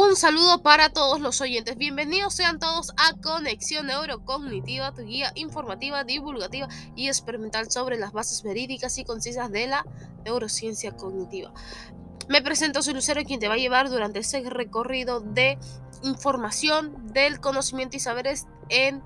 Un 0.00 0.14
saludo 0.14 0.62
para 0.62 0.90
todos 0.90 1.20
los 1.20 1.40
oyentes. 1.40 1.76
Bienvenidos 1.76 2.32
sean 2.32 2.60
todos 2.60 2.92
a 2.96 3.20
Conexión 3.20 3.88
Neurocognitiva, 3.88 4.94
tu 4.94 5.02
guía 5.02 5.32
informativa, 5.34 6.04
divulgativa 6.04 6.68
y 6.94 7.08
experimental 7.08 7.68
sobre 7.68 7.98
las 7.98 8.12
bases 8.12 8.44
verídicas 8.44 8.96
y 8.98 9.04
concisas 9.04 9.50
de 9.50 9.66
la 9.66 9.84
neurociencia 10.24 10.92
cognitiva. 10.92 11.52
Me 12.28 12.40
presento, 12.42 12.80
soy 12.80 12.94
Lucero, 12.94 13.24
quien 13.24 13.40
te 13.40 13.48
va 13.48 13.54
a 13.54 13.58
llevar 13.58 13.90
durante 13.90 14.20
este 14.20 14.48
recorrido 14.48 15.18
de 15.18 15.58
información 16.04 17.12
del 17.12 17.40
conocimiento 17.40 17.96
y 17.96 18.00
saberes 18.00 18.46
en 18.68 19.02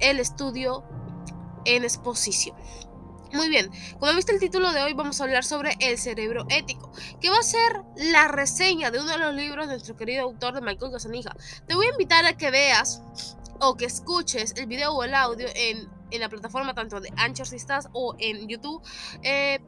el 0.00 0.20
estudio 0.20 0.84
en 1.66 1.84
exposición. 1.84 2.56
Muy 3.34 3.48
bien, 3.48 3.68
como 3.98 4.14
viste 4.14 4.32
el 4.32 4.38
título 4.38 4.72
de 4.72 4.80
hoy 4.80 4.92
vamos 4.92 5.20
a 5.20 5.24
hablar 5.24 5.42
sobre 5.44 5.76
el 5.80 5.98
cerebro 5.98 6.46
ético, 6.50 6.92
que 7.20 7.30
va 7.30 7.38
a 7.38 7.42
ser 7.42 7.82
la 7.96 8.28
reseña 8.28 8.92
de 8.92 9.00
uno 9.00 9.10
de 9.10 9.18
los 9.18 9.34
libros 9.34 9.66
de 9.66 9.72
nuestro 9.72 9.96
querido 9.96 10.22
autor 10.22 10.54
de 10.54 10.60
Michael 10.60 10.92
Casanija. 10.92 11.34
Te 11.66 11.74
voy 11.74 11.86
a 11.86 11.90
invitar 11.90 12.24
a 12.26 12.36
que 12.36 12.52
veas 12.52 13.02
o 13.58 13.76
que 13.76 13.86
escuches 13.86 14.54
el 14.56 14.66
video 14.66 14.92
o 14.92 15.02
el 15.02 15.14
audio 15.14 15.48
en, 15.56 15.88
la 16.12 16.28
plataforma 16.28 16.74
tanto 16.74 17.00
de 17.00 17.10
Anchor 17.16 17.48
si 17.48 17.56
estás 17.56 17.88
o 17.92 18.14
en 18.20 18.46
YouTube. 18.46 18.80
Eh, 19.24 19.58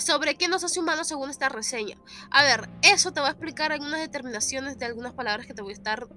sobre 0.00 0.36
qué 0.36 0.48
nos 0.48 0.64
hace 0.64 0.80
humanos 0.80 1.06
según 1.06 1.30
esta 1.30 1.48
reseña. 1.48 1.96
A 2.30 2.42
ver, 2.42 2.70
eso 2.82 3.12
te 3.12 3.20
va 3.20 3.28
a 3.28 3.30
explicar 3.30 3.70
algunas 3.70 4.00
determinaciones 4.00 4.78
de 4.78 4.86
algunas 4.86 5.12
palabras 5.12 5.46
que 5.46 5.54
te 5.54 5.62
voy 5.62 5.74
a 5.74 5.76
estar 5.76 6.08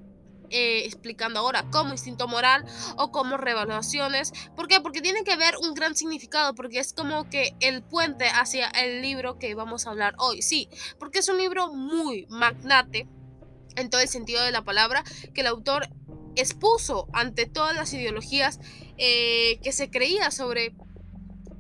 eh, 0.50 0.86
explicando 0.86 1.40
ahora 1.40 1.66
como 1.72 1.92
instinto 1.92 2.28
moral 2.28 2.66
o 2.98 3.12
como 3.12 3.38
revaluaciones. 3.38 4.34
¿Por 4.56 4.68
qué? 4.68 4.80
Porque 4.82 5.02
tiene 5.02 5.24
que 5.24 5.36
ver 5.36 5.56
un 5.62 5.74
gran 5.74 5.96
significado, 5.96 6.56
porque 6.56 6.80
es 6.80 6.94
como 6.94 7.30
que 7.30 7.56
el 7.60 7.84
puente 7.84 8.28
hacia 8.28 8.68
el 8.70 9.02
libro 9.02 9.38
que 9.40 9.56
vamos 9.56 9.86
a 9.86 9.92
hablar 9.92 10.16
hoy. 10.18 10.42
Sí, 10.42 10.70
porque 11.00 11.20
es 11.20 11.30
un 11.30 11.38
libro 11.38 11.74
muy 11.74 12.26
magnate 12.30 13.08
en 13.76 13.90
todo 13.90 14.02
el 14.02 14.08
sentido 14.08 14.44
de 14.44 14.52
la 14.52 14.64
palabra 14.64 15.04
que 15.34 15.42
el 15.42 15.48
autor 15.48 15.90
expuso 16.36 17.08
ante 17.14 17.46
todas 17.46 17.76
las 17.76 17.94
ideologías 17.94 18.60
eh, 18.98 19.60
que 19.64 19.72
se 19.72 19.90
creía 19.90 20.32
sobre 20.32 20.74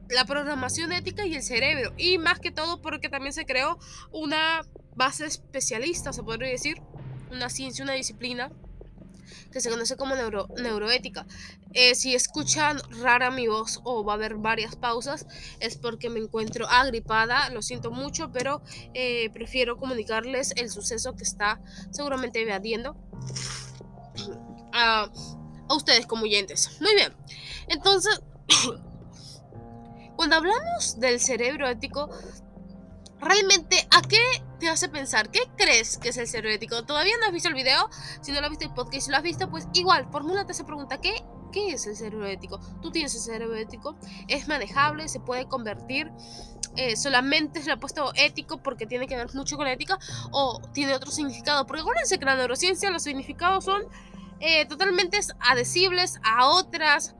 la 0.09 0.25
programación 0.25 0.92
ética 0.92 1.25
y 1.25 1.36
el 1.36 1.44
cerebro. 1.44 1.94
Y 1.97 2.17
más 2.17 2.39
que 2.39 2.52
todo 2.52 2.81
porque 2.81 3.09
también 3.09 3.33
se 3.33 3.45
creó 3.45 3.80
una 4.11 4.66
base 4.95 5.25
especialista, 5.25 6.14
se 6.14 6.23
podría 6.23 6.49
decir, 6.49 6.81
una 7.31 7.49
ciencia, 7.49 7.83
una 7.83 7.94
disciplina 7.94 8.52
que 9.52 9.62
se 9.62 9.70
conoce 9.70 9.95
como 9.95 10.16
neuro, 10.16 10.48
neuroética. 10.58 11.26
Eh, 11.73 11.95
si 11.95 12.16
escuchan 12.16 12.80
rara 13.02 13.32
mi 13.32 13.48
voz 13.48 13.82
o 13.84 14.04
va 14.04 14.14
a 14.14 14.16
haber 14.16 14.36
varias 14.36 14.76
pausas, 14.76 15.26
es 15.59 15.78
porque 15.78 16.09
me 16.09 16.20
encuentro 16.20 16.67
agripada, 16.70 17.50
lo 17.50 17.62
siento 17.62 17.92
mucho, 17.92 18.32
pero 18.32 18.62
eh, 18.94 19.30
prefiero 19.32 19.78
comunicarles 19.78 20.54
el 20.56 20.70
suceso 20.70 21.16
que 21.16 21.23
está 21.23 21.59
seguramente 21.92 22.42
evadiendo 22.42 22.95
a, 24.72 25.12
a 25.70 25.76
ustedes 25.76 26.06
como 26.06 26.23
oyentes. 26.23 26.78
Muy 26.80 26.95
bien, 26.95 27.14
entonces, 27.67 28.22
cuando 30.16 30.38
hablamos 30.38 31.00
del 31.00 31.20
cerebro 31.20 31.67
ético, 31.67 32.10
realmente, 33.19 33.88
¿a 33.91 34.02
qué 34.02 34.21
te 34.59 34.69
hace 34.69 34.89
pensar? 34.89 35.30
¿Qué 35.30 35.41
crees 35.58 35.97
que 35.97 36.09
es 36.09 36.17
el 36.17 36.27
cerebro 36.27 36.55
ético? 36.55 36.83
¿Todavía 36.83 37.13
no 37.19 37.27
has 37.27 37.33
visto 37.33 37.49
el 37.49 37.55
video? 37.55 37.89
Si 38.21 38.31
no 38.31 38.39
lo 38.39 38.45
has 38.45 38.49
visto 38.49 38.66
el 38.66 38.73
podcast, 38.73 39.05
si 39.05 39.11
lo 39.11 39.17
has 39.17 39.23
visto, 39.23 39.49
pues 39.49 39.67
igual, 39.73 40.08
formúlate 40.11 40.52
esa 40.52 40.66
pregunta. 40.66 40.99
¿Qué, 40.99 41.13
¿Qué 41.52 41.73
es 41.73 41.86
el 41.88 41.95
cerebro 41.95 42.27
ético? 42.27 42.59
¿Tú 42.81 42.91
tienes 42.91 43.13
el 43.16 43.21
cerebro 43.21 43.55
ético? 43.55 43.97
¿Es 44.27 44.47
manejable? 44.47 45.08
¿Se 45.08 45.19
puede 45.19 45.47
convertir? 45.47 46.11
Eh, 46.77 46.97
solamente 46.97 47.61
se 47.61 47.67
le 47.67 47.73
ha 47.73 47.77
puesto 47.77 48.11
ético 48.16 48.58
porque 48.58 48.86
tiene 48.86 49.08
que 49.08 49.16
ver 49.16 49.33
mucho 49.33 49.55
con 49.55 49.66
ética 49.66 49.97
o 50.31 50.61
tiene 50.73 50.93
otro 50.93 51.11
significado. 51.11 51.66
Porque 51.66 51.81
acuérdense 51.81 52.19
que 52.19 52.25
la 52.25 52.36
neurociencia 52.36 52.91
los 52.91 53.03
significados 53.03 53.63
son 53.63 53.83
eh, 54.42 54.65
totalmente 54.65 55.20
adhesibles 55.39 56.20
a 56.23 56.49
otras 56.49 57.15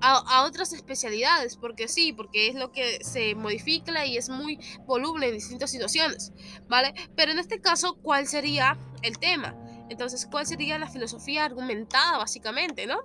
a, 0.00 0.44
otras 0.44 0.72
especialidades, 0.72 1.56
porque 1.56 1.88
sí, 1.88 2.12
porque 2.12 2.48
es 2.48 2.54
lo 2.54 2.72
que 2.72 3.02
se 3.04 3.34
modifica 3.34 4.06
y 4.06 4.16
es 4.16 4.28
muy 4.28 4.58
voluble 4.86 5.28
en 5.28 5.34
distintas 5.34 5.70
situaciones, 5.70 6.32
¿vale? 6.68 6.94
Pero 7.16 7.32
en 7.32 7.38
este 7.38 7.60
caso, 7.60 7.94
¿cuál 8.02 8.26
sería 8.26 8.78
el 9.02 9.18
tema? 9.18 9.54
Entonces, 9.88 10.26
¿cuál 10.30 10.46
sería 10.46 10.78
la 10.78 10.88
filosofía 10.88 11.44
argumentada, 11.44 12.18
básicamente, 12.18 12.86
¿no? 12.86 13.00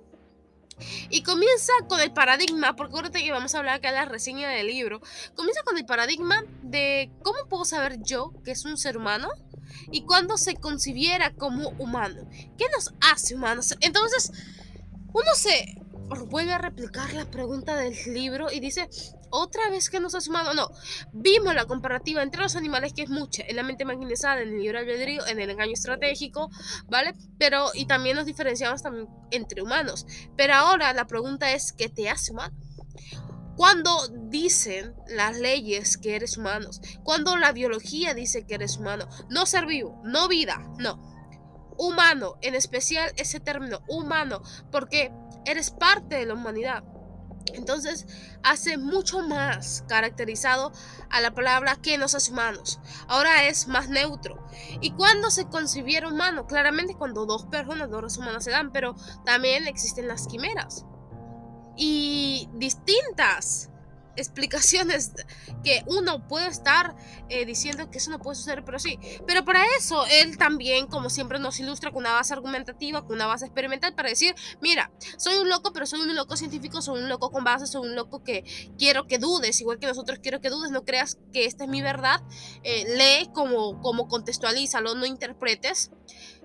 Y 1.09 1.23
comienza 1.23 1.71
con 1.87 2.01
el 2.01 2.11
paradigma, 2.11 2.75
porque 2.75 2.95
ahorita 2.95 3.19
que 3.19 3.31
vamos 3.31 3.55
a 3.55 3.59
hablar 3.59 3.75
acá 3.75 3.89
de 3.89 3.95
la 3.95 4.05
reseña 4.05 4.49
del 4.49 4.67
libro, 4.67 5.01
comienza 5.33 5.63
con 5.63 5.77
el 5.77 5.85
paradigma 5.85 6.43
de 6.63 7.11
cómo 7.23 7.47
puedo 7.47 7.65
saber 7.65 8.01
yo 8.03 8.33
que 8.43 8.51
es 8.51 8.65
un 8.65 8.77
ser 8.77 8.97
humano 8.97 9.29
y 9.91 10.01
cuándo 10.03 10.37
se 10.37 10.55
concibiera 10.55 11.33
como 11.33 11.69
humano. 11.79 12.29
¿Qué 12.57 12.65
nos 12.73 12.93
hace 12.99 13.35
humanos? 13.35 13.75
Entonces, 13.79 14.31
uno 15.13 15.33
se 15.33 15.75
vuelve 16.27 16.53
a 16.53 16.57
replicar 16.57 17.13
la 17.13 17.25
pregunta 17.25 17.75
del 17.75 17.95
libro 18.13 18.51
y 18.51 18.59
dice, 18.59 18.89
otra 19.29 19.69
vez 19.69 19.89
que 19.89 19.99
nos 19.99 20.15
ha 20.15 20.21
sumado, 20.21 20.53
no, 20.53 20.69
vimos 21.13 21.53
la 21.55 21.65
comparativa 21.65 22.23
entre 22.23 22.41
los 22.41 22.55
animales 22.55 22.93
que 22.93 23.03
es 23.03 23.09
mucha, 23.09 23.43
en 23.47 23.55
la 23.55 23.63
mente 23.63 23.85
magnetizada, 23.85 24.41
en 24.41 24.49
el 24.49 24.61
libre 24.61 24.79
albedrío, 24.79 25.25
en 25.27 25.39
el 25.39 25.49
engaño 25.49 25.73
estratégico, 25.73 26.49
¿vale? 26.87 27.13
Pero, 27.37 27.67
y 27.73 27.85
también 27.85 28.15
nos 28.15 28.25
diferenciamos 28.25 28.81
también 28.81 29.07
entre 29.31 29.61
humanos. 29.61 30.05
Pero 30.37 30.53
ahora 30.53 30.93
la 30.93 31.07
pregunta 31.07 31.51
es, 31.51 31.73
¿qué 31.73 31.89
te 31.89 32.09
hace 32.09 32.31
humano? 32.31 32.55
Cuando 33.55 34.09
dicen 34.09 34.93
las 35.07 35.39
leyes 35.39 35.97
que 35.97 36.15
eres 36.15 36.37
humano, 36.37 36.69
cuando 37.03 37.37
la 37.37 37.53
biología 37.53 38.13
dice 38.13 38.45
que 38.45 38.55
eres 38.55 38.77
humano, 38.77 39.07
no 39.29 39.45
ser 39.45 39.65
vivo, 39.65 40.01
no 40.03 40.27
vida, 40.27 40.67
no. 40.77 41.15
Humano, 41.77 42.35
en 42.41 42.55
especial 42.55 43.11
ese 43.17 43.39
término, 43.39 43.81
humano, 43.87 44.41
porque 44.71 45.11
eres 45.45 45.71
parte 45.71 46.15
de 46.15 46.25
la 46.25 46.33
humanidad. 46.33 46.83
Entonces 47.53 48.07
hace 48.43 48.77
mucho 48.77 49.21
más 49.21 49.83
caracterizado 49.87 50.71
a 51.09 51.21
la 51.21 51.33
palabra 51.33 51.75
que 51.75 51.97
nos 51.97 52.15
hace 52.15 52.31
humanos. 52.31 52.79
Ahora 53.07 53.45
es 53.47 53.67
más 53.67 53.89
neutro. 53.89 54.45
¿Y 54.81 54.91
cuando 54.91 55.29
se 55.29 55.45
concibieron 55.47 56.13
humanos? 56.13 56.45
Claramente 56.47 56.95
cuando 56.95 57.25
dos 57.25 57.45
personas, 57.45 57.89
dos 57.89 58.01
razones 58.01 58.17
humanas 58.17 58.43
se 58.43 58.51
dan, 58.51 58.71
pero 58.71 58.95
también 59.25 59.67
existen 59.67 60.07
las 60.07 60.27
quimeras. 60.27 60.85
Y 61.77 62.49
distintas 62.53 63.69
explicaciones 64.15 65.11
que 65.63 65.83
uno 65.87 66.27
puede 66.27 66.47
estar 66.47 66.95
eh, 67.29 67.45
diciendo 67.45 67.89
que 67.89 67.97
eso 67.97 68.11
no 68.11 68.19
puede 68.19 68.35
suceder, 68.35 68.63
pero 68.63 68.79
sí. 68.79 68.99
Pero 69.27 69.45
para 69.45 69.63
eso 69.77 70.05
él 70.07 70.37
también, 70.37 70.87
como 70.87 71.09
siempre, 71.09 71.39
nos 71.39 71.59
ilustra 71.59 71.91
con 71.91 72.03
una 72.03 72.13
base 72.13 72.33
argumentativa, 72.33 73.03
con 73.05 73.15
una 73.15 73.27
base 73.27 73.45
experimental 73.45 73.95
para 73.95 74.09
decir, 74.09 74.35
mira, 74.61 74.91
soy 75.17 75.37
un 75.37 75.49
loco, 75.49 75.73
pero 75.73 75.85
soy 75.85 76.01
un 76.01 76.15
loco 76.15 76.37
científico, 76.37 76.81
soy 76.81 77.01
un 77.01 77.09
loco 77.09 77.31
con 77.31 77.43
base, 77.43 77.67
soy 77.67 77.87
un 77.87 77.95
loco 77.95 78.23
que 78.23 78.43
quiero 78.77 79.07
que 79.07 79.17
dudes, 79.17 79.59
igual 79.61 79.79
que 79.79 79.87
nosotros 79.87 80.19
quiero 80.21 80.41
que 80.41 80.49
dudes, 80.49 80.71
no 80.71 80.83
creas 80.83 81.17
que 81.33 81.45
esta 81.45 81.63
es 81.63 81.69
mi 81.69 81.81
verdad, 81.81 82.21
eh, 82.63 82.85
lee 82.97 83.29
como, 83.33 83.81
como 83.81 84.07
contextualízalo, 84.07 84.95
no 84.95 85.05
interpretes, 85.05 85.91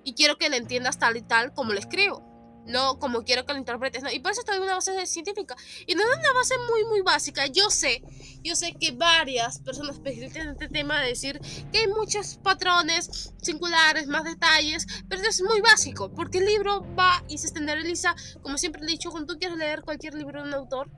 y 0.03 0.13
quiero 0.13 0.37
que 0.37 0.49
le 0.49 0.57
entiendas 0.57 0.97
tal 0.97 1.17
y 1.17 1.21
tal 1.21 1.53
como 1.53 1.73
lo 1.73 1.79
escribo 1.79 2.30
no 2.71 2.99
como 2.99 3.23
quiero 3.23 3.45
que 3.45 3.53
lo 3.53 3.59
interpretes, 3.59 4.03
¿no? 4.03 4.11
Y 4.11 4.19
por 4.19 4.31
eso 4.31 4.41
estoy 4.41 4.57
en 4.57 4.63
una 4.63 4.75
base 4.75 5.05
científica. 5.05 5.55
Y 5.85 5.95
no 5.95 6.01
es 6.01 6.17
una 6.17 6.33
base 6.33 6.55
muy, 6.69 6.85
muy 6.85 7.01
básica. 7.01 7.45
Yo 7.47 7.69
sé, 7.69 8.03
yo 8.43 8.55
sé 8.55 8.73
que 8.79 8.91
varias 8.91 9.59
personas 9.59 9.95
especialistas 9.95 10.43
en 10.43 10.51
este 10.51 10.67
tema 10.67 10.99
de 11.01 11.07
decir 11.07 11.39
que 11.71 11.79
hay 11.79 11.87
muchos 11.87 12.37
patrones 12.37 13.33
singulares, 13.41 14.07
más 14.07 14.23
detalles, 14.23 14.87
pero 15.07 15.21
es 15.21 15.41
muy 15.41 15.61
básico, 15.61 16.11
porque 16.13 16.39
el 16.39 16.45
libro 16.45 16.85
va 16.95 17.23
y 17.27 17.37
se 17.37 17.47
estandariza, 17.47 18.15
como 18.41 18.57
siempre 18.57 18.83
he 18.83 18.87
dicho, 18.87 19.11
cuando 19.11 19.33
tú 19.33 19.39
quieres 19.39 19.57
leer 19.57 19.81
cualquier 19.81 20.15
libro 20.15 20.41
de 20.41 20.47
un 20.47 20.53
autor, 20.53 20.89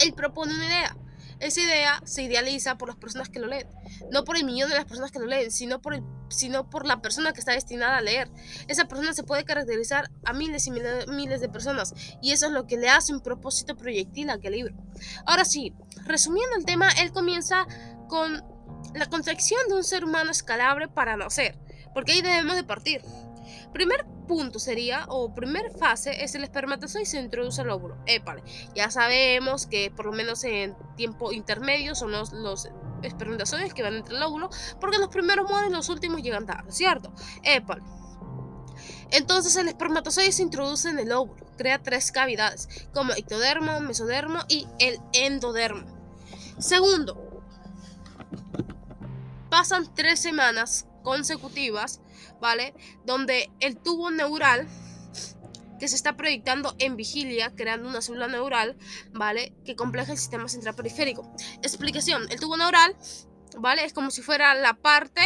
él 0.00 0.12
propone 0.14 0.54
una 0.54 0.66
idea 0.66 0.96
esa 1.40 1.60
idea 1.60 2.00
se 2.04 2.22
idealiza 2.22 2.76
por 2.78 2.88
las 2.88 2.96
personas 2.96 3.28
que 3.28 3.38
lo 3.38 3.46
leen. 3.46 3.68
No 4.10 4.24
por 4.24 4.36
el 4.36 4.44
millón 4.44 4.68
de 4.68 4.76
las 4.76 4.84
personas 4.84 5.10
que 5.10 5.18
lo 5.18 5.26
leen, 5.26 5.50
sino 5.50 5.80
por, 5.80 5.94
el, 5.94 6.02
sino 6.28 6.68
por 6.68 6.86
la 6.86 7.00
persona 7.00 7.32
que 7.32 7.40
está 7.40 7.52
destinada 7.52 7.98
a 7.98 8.00
leer. 8.00 8.30
Esa 8.66 8.86
persona 8.86 9.12
se 9.12 9.22
puede 9.22 9.44
caracterizar 9.44 10.10
a 10.24 10.32
miles 10.32 10.66
y 10.66 10.72
miles, 10.72 11.40
de 11.40 11.48
personas. 11.48 11.94
Y 12.20 12.32
eso 12.32 12.46
es 12.46 12.52
lo 12.52 12.66
que 12.66 12.76
le 12.76 12.88
hace 12.88 13.12
un 13.12 13.20
propósito 13.20 13.76
proyectil 13.76 14.30
a 14.30 14.34
aquel 14.34 14.52
libro. 14.52 14.74
Ahora 15.26 15.44
sí, 15.44 15.72
resumiendo 16.04 16.56
el 16.56 16.64
tema, 16.64 16.88
él 17.00 17.12
comienza 17.12 17.66
con 18.08 18.42
la 18.94 19.06
contracción 19.06 19.60
de 19.68 19.76
un 19.76 19.84
ser 19.84 20.04
humano 20.04 20.30
escalable 20.30 20.88
para 20.88 21.16
nacer. 21.16 21.58
Porque 21.94 22.12
ahí 22.12 22.22
debemos 22.22 22.56
de 22.56 22.64
partir. 22.64 23.02
Primer 23.72 24.04
punto 24.28 24.60
sería, 24.60 25.06
o 25.08 25.34
primer 25.34 25.72
fase, 25.72 26.22
es 26.22 26.36
el 26.36 26.44
espermatozoide 26.44 27.06
se 27.06 27.18
introduce 27.18 27.60
al 27.60 27.70
óvulo. 27.70 27.96
Épale, 28.06 28.44
ya 28.76 28.90
sabemos 28.90 29.66
que 29.66 29.90
por 29.90 30.06
lo 30.06 30.12
menos 30.12 30.44
en 30.44 30.76
tiempo 30.96 31.32
intermedio 31.32 31.96
son 31.96 32.12
los, 32.12 32.32
los 32.32 32.68
espermatozoides 33.02 33.74
que 33.74 33.82
van 33.82 33.96
entre 33.96 34.14
el 34.14 34.22
óvulo, 34.22 34.50
porque 34.80 34.98
los 34.98 35.08
primeros 35.08 35.50
mueren 35.50 35.72
los 35.72 35.88
últimos 35.88 36.22
llegan 36.22 36.46
tarde, 36.46 36.70
¿cierto? 36.70 37.12
Épale. 37.42 37.82
Entonces 39.10 39.56
el 39.56 39.68
espermatozoide 39.68 40.30
se 40.30 40.42
introduce 40.42 40.88
en 40.88 41.00
el 41.00 41.10
óvulo, 41.10 41.44
crea 41.56 41.82
tres 41.82 42.12
cavidades, 42.12 42.68
como 42.92 43.14
ectodermo, 43.14 43.80
mesodermo 43.80 44.40
y 44.48 44.68
el 44.78 45.00
endodermo. 45.12 45.86
Segundo, 46.58 47.42
pasan 49.48 49.92
tres 49.94 50.20
semanas 50.20 50.86
consecutivas 51.02 52.00
¿vale? 52.40 52.74
Donde 53.04 53.50
el 53.60 53.76
tubo 53.76 54.10
neural 54.10 54.68
que 55.78 55.88
se 55.88 55.96
está 55.96 56.16
proyectando 56.16 56.74
en 56.78 56.96
vigilia, 56.96 57.52
creando 57.54 57.88
una 57.88 58.02
célula 58.02 58.28
neural, 58.28 58.76
¿vale? 59.12 59.52
Que 59.64 59.76
compleja 59.76 60.12
el 60.12 60.18
sistema 60.18 60.48
central 60.48 60.74
periférico. 60.74 61.32
Explicación, 61.62 62.30
el 62.30 62.40
tubo 62.40 62.56
neural, 62.56 62.96
¿vale? 63.58 63.84
Es 63.84 63.92
como 63.92 64.10
si 64.10 64.22
fuera 64.22 64.54
la 64.54 64.74
parte 64.74 65.22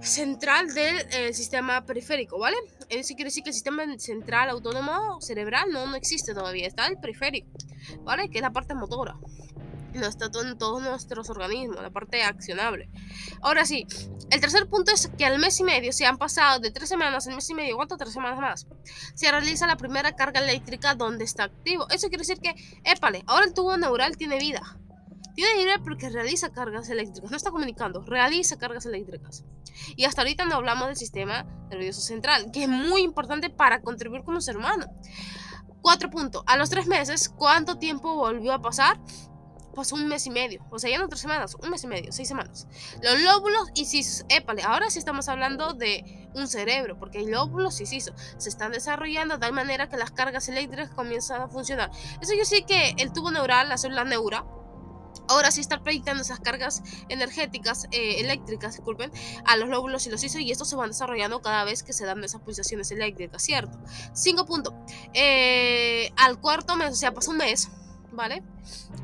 central 0.00 0.74
del 0.74 0.96
eh, 1.12 1.32
sistema 1.34 1.84
periférico, 1.84 2.38
¿vale? 2.38 2.56
Eso 2.88 3.14
quiere 3.14 3.28
decir 3.28 3.42
que 3.42 3.50
el 3.50 3.54
sistema 3.54 3.84
central 3.98 4.48
autónomo 4.50 5.20
cerebral 5.20 5.70
no, 5.70 5.86
no 5.86 5.96
existe 5.96 6.34
todavía, 6.34 6.66
está 6.66 6.86
el 6.86 6.98
periférico, 6.98 7.48
¿vale? 8.02 8.28
Que 8.30 8.38
es 8.38 8.42
la 8.42 8.52
parte 8.52 8.74
motora. 8.74 9.16
No 9.94 10.06
está 10.06 10.30
todo 10.30 10.46
en 10.46 10.58
todos 10.58 10.82
nuestros 10.82 11.30
organismos, 11.30 11.82
la 11.82 11.90
parte 11.90 12.22
accionable. 12.22 12.90
Ahora 13.40 13.64
sí, 13.64 13.86
el 14.30 14.40
tercer 14.40 14.68
punto 14.68 14.92
es 14.92 15.10
que 15.16 15.24
al 15.24 15.38
mes 15.38 15.58
y 15.60 15.64
medio, 15.64 15.92
se 15.92 16.06
han 16.06 16.18
pasado 16.18 16.60
de 16.60 16.70
tres 16.70 16.88
semanas 16.88 17.26
al 17.26 17.34
mes 17.34 17.48
y 17.50 17.54
medio, 17.54 17.76
¿cuánto? 17.76 17.96
Tres 17.96 18.12
semanas 18.12 18.38
más, 18.38 18.66
se 19.14 19.30
realiza 19.30 19.66
la 19.66 19.76
primera 19.76 20.14
carga 20.14 20.40
eléctrica 20.40 20.94
donde 20.94 21.24
está 21.24 21.44
activo. 21.44 21.88
Eso 21.90 22.08
quiere 22.08 22.22
decir 22.22 22.38
que, 22.38 22.54
épale, 22.84 23.24
ahora 23.26 23.46
el 23.46 23.54
tubo 23.54 23.76
neural 23.76 24.16
tiene 24.16 24.38
vida. 24.38 24.62
Tiene 25.34 25.62
vida 25.62 25.80
porque 25.84 26.10
realiza 26.10 26.50
cargas 26.50 26.90
eléctricas, 26.90 27.30
no 27.30 27.36
está 27.36 27.52
comunicando, 27.52 28.02
realiza 28.02 28.58
cargas 28.58 28.86
eléctricas. 28.86 29.44
Y 29.96 30.04
hasta 30.04 30.22
ahorita 30.22 30.44
no 30.46 30.56
hablamos 30.56 30.88
del 30.88 30.96
sistema 30.96 31.44
nervioso 31.70 32.00
central, 32.00 32.50
que 32.52 32.64
es 32.64 32.68
muy 32.68 33.02
importante 33.02 33.48
para 33.48 33.80
contribuir 33.80 34.24
como 34.24 34.40
ser 34.40 34.56
humano. 34.56 34.86
Cuatro 35.80 36.10
puntos. 36.10 36.42
A 36.46 36.56
los 36.56 36.70
tres 36.70 36.88
meses, 36.88 37.28
¿cuánto 37.28 37.78
tiempo 37.78 38.16
volvió 38.16 38.52
a 38.52 38.60
pasar? 38.60 39.00
Pasó 39.78 39.94
un 39.94 40.08
mes 40.08 40.26
y 40.26 40.30
medio. 40.30 40.66
O 40.72 40.80
sea, 40.80 40.90
ya 40.90 40.98
no 40.98 41.06
tres 41.06 41.20
semanas, 41.20 41.54
un 41.54 41.70
mes 41.70 41.84
y 41.84 41.86
medio, 41.86 42.10
seis 42.10 42.26
semanas. 42.26 42.66
Los 43.00 43.20
lóbulos 43.20 43.68
y 43.76 43.84
sisos. 43.84 44.26
Épale, 44.28 44.64
ahora 44.64 44.90
sí 44.90 44.98
estamos 44.98 45.28
hablando 45.28 45.72
de 45.72 46.28
un 46.34 46.48
cerebro, 46.48 46.98
porque 46.98 47.18
hay 47.18 47.26
lóbulos 47.26 47.80
y 47.80 47.86
sisos. 47.86 48.12
Se 48.38 48.48
están 48.48 48.72
desarrollando 48.72 49.34
de 49.34 49.40
tal 49.40 49.52
manera 49.52 49.88
que 49.88 49.96
las 49.96 50.10
cargas 50.10 50.48
eléctricas 50.48 50.90
comienzan 50.90 51.42
a 51.42 51.48
funcionar. 51.48 51.92
Eso 52.20 52.34
yo 52.34 52.44
sí 52.44 52.64
que 52.64 52.96
el 52.98 53.12
tubo 53.12 53.30
neural, 53.30 53.68
la 53.68 53.78
célula 53.78 54.02
neura, 54.02 54.44
ahora 55.28 55.52
sí 55.52 55.60
está 55.60 55.80
proyectando 55.80 56.22
esas 56.22 56.40
cargas 56.40 56.82
energéticas, 57.08 57.84
eh, 57.92 58.18
eléctricas, 58.18 58.74
disculpen, 58.74 59.12
a 59.44 59.56
los 59.56 59.68
lóbulos 59.68 60.08
y 60.08 60.10
los 60.10 60.20
sisos 60.20 60.40
y 60.40 60.50
estos 60.50 60.68
se 60.68 60.74
van 60.74 60.90
desarrollando 60.90 61.40
cada 61.40 61.62
vez 61.62 61.84
que 61.84 61.92
se 61.92 62.04
dan 62.04 62.24
esas 62.24 62.40
pulsaciones 62.40 62.90
eléctricas, 62.90 63.42
¿cierto? 63.42 63.78
Cinco 64.12 64.44
puntos. 64.44 64.74
Eh, 65.14 66.10
al 66.16 66.40
cuarto 66.40 66.74
mes, 66.74 66.90
o 66.90 66.96
sea, 66.96 67.14
pasó 67.14 67.30
un 67.30 67.36
mes, 67.36 67.68
¿vale? 68.18 68.42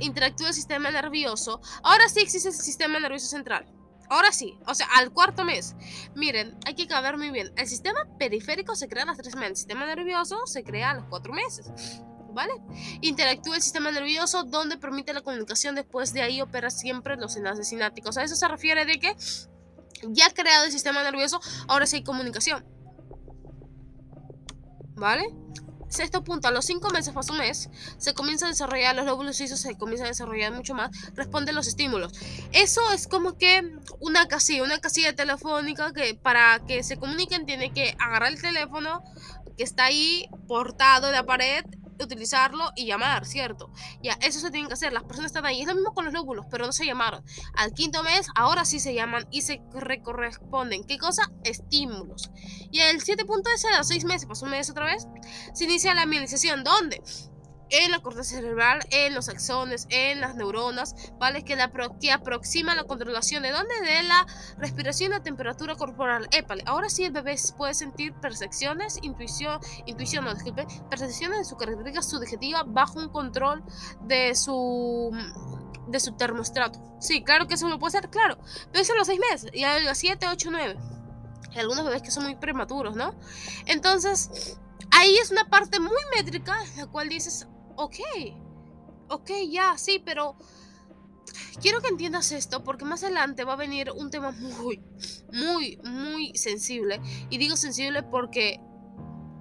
Interactúa 0.00 0.48
el 0.48 0.54
sistema 0.54 0.90
nervioso. 0.90 1.60
Ahora 1.84 2.08
sí 2.08 2.20
existe 2.20 2.48
el 2.48 2.54
sistema 2.54 2.98
nervioso 2.98 3.28
central. 3.28 3.64
Ahora 4.10 4.32
sí, 4.32 4.58
o 4.66 4.74
sea, 4.74 4.88
al 4.96 5.12
cuarto 5.12 5.44
mes. 5.44 5.76
Miren, 6.16 6.58
hay 6.66 6.74
que 6.74 6.88
caber 6.88 7.16
muy 7.16 7.30
bien. 7.30 7.52
El 7.56 7.68
sistema 7.68 8.00
periférico 8.18 8.74
se 8.74 8.88
crea 8.88 9.04
a 9.04 9.06
las 9.06 9.16
tres 9.16 9.36
meses. 9.36 9.50
El 9.50 9.56
sistema 9.56 9.86
nervioso 9.86 10.46
se 10.46 10.64
crea 10.64 10.90
a 10.90 10.94
los 10.94 11.04
cuatro 11.04 11.32
meses. 11.32 11.70
¿vale? 12.32 12.52
Interactúa 13.00 13.54
el 13.54 13.62
sistema 13.62 13.92
nervioso 13.92 14.42
donde 14.42 14.76
permite 14.76 15.12
la 15.12 15.20
comunicación, 15.20 15.76
después 15.76 16.12
de 16.12 16.22
ahí 16.22 16.42
opera 16.42 16.68
siempre 16.68 17.16
los 17.16 17.36
enlaces 17.36 17.68
sinápticos. 17.68 18.18
A 18.18 18.24
eso 18.24 18.34
se 18.34 18.48
refiere 18.48 18.84
de 18.84 18.98
que 18.98 19.14
ya 20.08 20.28
creado 20.30 20.64
el 20.64 20.72
sistema 20.72 21.04
nervioso, 21.04 21.40
ahora 21.68 21.86
sí 21.86 21.96
hay 21.96 22.02
comunicación. 22.02 22.64
¿Vale? 24.96 25.32
Sexto 25.94 26.24
punto, 26.24 26.48
a 26.48 26.50
los 26.50 26.64
cinco 26.64 26.90
meses, 26.90 27.14
más 27.14 27.30
un 27.30 27.38
mes, 27.38 27.70
se 27.98 28.14
comienza 28.14 28.46
a 28.46 28.48
desarrollar, 28.48 28.96
los 28.96 29.06
lóbulos 29.06 29.36
suizos 29.36 29.60
se 29.60 29.76
comienzan 29.76 30.06
a 30.06 30.08
desarrollar 30.08 30.52
mucho 30.52 30.74
más, 30.74 30.90
responden 31.14 31.54
los 31.54 31.68
estímulos. 31.68 32.12
Eso 32.50 32.80
es 32.90 33.06
como 33.06 33.38
que 33.38 33.62
una 34.00 34.26
casilla, 34.26 34.64
una 34.64 34.80
casilla 34.80 35.14
telefónica 35.14 35.92
que 35.92 36.16
para 36.16 36.58
que 36.66 36.82
se 36.82 36.96
comuniquen 36.96 37.46
tiene 37.46 37.72
que 37.72 37.94
agarrar 38.00 38.32
el 38.32 38.42
teléfono 38.42 39.04
que 39.56 39.62
está 39.62 39.84
ahí 39.84 40.26
portado 40.48 41.06
de 41.06 41.12
la 41.12 41.26
pared 41.26 41.64
utilizarlo 42.02 42.72
y 42.76 42.86
llamar, 42.86 43.26
¿cierto? 43.26 43.70
Ya, 44.02 44.14
eso 44.22 44.40
se 44.40 44.50
tiene 44.50 44.68
que 44.68 44.74
hacer, 44.74 44.92
las 44.92 45.04
personas 45.04 45.30
están 45.30 45.46
ahí. 45.46 45.60
Es 45.60 45.66
lo 45.66 45.74
mismo 45.74 45.94
con 45.94 46.04
los 46.04 46.14
lóbulos, 46.14 46.46
pero 46.50 46.66
no 46.66 46.72
se 46.72 46.86
llamaron. 46.86 47.24
Al 47.56 47.72
quinto 47.72 48.02
mes, 48.02 48.28
ahora 48.34 48.64
sí 48.64 48.80
se 48.80 48.94
llaman 48.94 49.26
y 49.30 49.42
se 49.42 49.60
corresponden. 50.02 50.84
¿Qué 50.84 50.98
cosa? 50.98 51.30
Estímulos. 51.44 52.30
Y 52.70 52.80
el 52.80 53.00
siete 53.00 53.24
punto 53.24 53.50
es 53.54 53.64
a 53.64 53.78
los 53.78 53.86
seis 53.86 54.04
meses, 54.04 54.26
pasó 54.26 54.44
un 54.44 54.52
mes 54.52 54.70
otra 54.70 54.86
vez, 54.86 55.06
se 55.52 55.64
inicia 55.64 55.94
la 55.94 56.06
mielización. 56.06 56.64
¿Dónde? 56.64 57.02
En 57.70 57.90
la 57.90 58.00
corteza 58.00 58.36
cerebral, 58.36 58.80
en 58.90 59.14
los 59.14 59.28
axones, 59.28 59.86
en 59.90 60.20
las 60.20 60.36
neuronas, 60.36 60.94
¿vale? 61.18 61.44
Que, 61.44 61.56
la 61.56 61.70
que 62.00 62.12
aproxima 62.12 62.74
la 62.74 62.84
controlación 62.84 63.42
de 63.42 63.50
dónde? 63.50 63.74
De 63.80 64.02
la 64.02 64.26
respiración 64.58 65.12
y 65.12 65.14
la 65.16 65.22
temperatura 65.22 65.74
corporal. 65.74 66.28
Épale, 66.30 66.62
ahora 66.66 66.88
sí 66.88 67.04
el 67.04 67.12
bebé 67.12 67.36
puede 67.56 67.74
sentir 67.74 68.12
percepciones, 68.14 68.98
intuición, 69.02 69.60
intuición, 69.86 70.24
no, 70.24 70.34
disculpe, 70.34 70.66
percepciones 70.90 71.38
de 71.38 71.44
su 71.44 71.56
característica 71.56 72.02
subjetiva 72.02 72.64
bajo 72.66 72.98
un 72.98 73.08
control 73.08 73.62
de 74.02 74.34
su 74.34 75.10
de 75.88 76.00
su 76.00 76.12
termostrato. 76.12 76.80
Sí, 76.98 77.22
claro 77.22 77.46
que 77.46 77.54
eso 77.54 77.68
lo 77.68 77.78
puede 77.78 77.98
hacer, 77.98 78.10
claro. 78.10 78.38
Pero 78.72 78.82
eso 78.82 78.94
a 78.94 78.96
los 78.96 79.06
6 79.06 79.20
meses, 79.30 79.50
y 79.52 79.64
a 79.64 79.80
los 79.80 79.98
7, 79.98 80.26
8, 80.28 80.48
9. 80.50 80.76
Hay 81.50 81.60
algunos 81.60 81.84
bebés 81.84 82.02
que 82.02 82.10
son 82.10 82.24
muy 82.24 82.36
prematuros, 82.36 82.96
¿no? 82.96 83.14
Entonces, 83.66 84.58
ahí 84.90 85.16
es 85.18 85.30
una 85.30 85.44
parte 85.48 85.78
muy 85.78 86.02
métrica, 86.16 86.56
la 86.76 86.86
cual 86.86 87.08
dices, 87.08 87.46
ok, 87.76 87.96
ok, 89.08 89.30
ya, 89.50 89.76
sí, 89.76 90.02
pero 90.04 90.36
quiero 91.60 91.80
que 91.80 91.88
entiendas 91.88 92.32
esto 92.32 92.62
porque 92.64 92.84
más 92.84 93.02
adelante 93.04 93.44
va 93.44 93.54
a 93.54 93.56
venir 93.56 93.90
un 93.94 94.10
tema 94.10 94.32
muy, 94.32 94.80
muy, 95.32 95.78
muy 95.84 96.36
sensible. 96.36 97.00
Y 97.30 97.38
digo 97.38 97.56
sensible 97.56 98.02
porque 98.02 98.60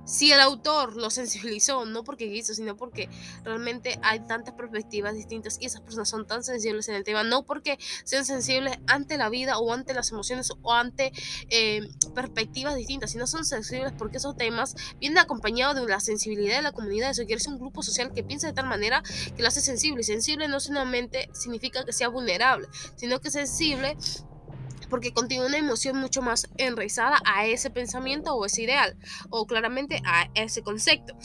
si 0.06 0.32
el 0.32 0.40
autor 0.40 0.96
lo 0.96 1.10
sensibilizó, 1.10 1.86
no 1.86 2.04
porque 2.04 2.32
quiso, 2.32 2.54
sino 2.54 2.76
porque 2.76 3.10
realmente 3.44 4.00
hay 4.02 4.20
tantas 4.22 4.54
perspectivas 4.54 5.16
distintas 5.16 5.58
y 5.60 5.66
esas 5.66 5.82
personas 5.82 6.10
son 6.10 6.28
tan 6.28 6.44
sensibles 6.44 6.90
en 6.90 6.96
el 6.96 7.04
tema, 7.04 7.24
no 7.24 7.44
porque 7.44 7.78
sean 8.04 8.26
sensibles 8.26 8.78
ante 8.88 9.18
la 9.18 9.30
vida 9.30 9.58
o 9.58 9.74
ante 9.74 9.94
las 9.94 10.12
emociones 10.12 10.52
o 10.62 10.74
ante 10.74 11.12
eh, 11.50 11.82
perspectivas 12.14 12.76
distintas, 12.76 13.12
sino 13.12 13.28
son 13.28 13.46
sensibles 13.46 13.94
porque 13.98 14.18
esos 14.18 14.36
temas 14.36 14.76
vienen 15.00 15.20
acompañados 15.20 15.76
de 15.76 15.88
la 15.88 16.00
sensibilidad 16.00 16.58
de 16.58 16.62
la 16.62 16.72
comunidad, 16.72 17.12
eso 17.12 17.24
quiere 17.24 17.36
decir 17.36 17.54
un 17.54 17.60
grupo 17.60 17.84
social 17.84 18.12
que 18.14 18.24
piensa 18.24 18.48
de 18.48 18.54
tal 18.54 18.68
manera 18.68 19.04
que 19.36 19.42
lo 19.42 19.48
hace 19.48 19.62
sensible 19.62 20.02
y 20.02 20.04
sensible 20.04 20.48
no 20.48 20.60
solamente 20.60 21.30
significa 21.34 21.84
que 21.86 21.94
sea 21.94 22.10
vulnerable, 22.10 22.68
sino 22.96 23.20
que 23.20 23.32
sensible 23.32 23.98
porque 24.94 25.12
contiene 25.12 25.48
una 25.48 25.58
emoción 25.58 25.98
mucho 25.98 26.22
más 26.22 26.48
enraizada 26.56 27.18
a 27.26 27.48
ese 27.48 27.72
pensamiento 27.72 28.36
o 28.36 28.46
ese 28.46 28.62
ideal, 28.62 28.96
o 29.32 29.48
claramente 29.48 30.00
a 30.06 30.30
ese 30.36 30.62
concepto. 30.62 31.18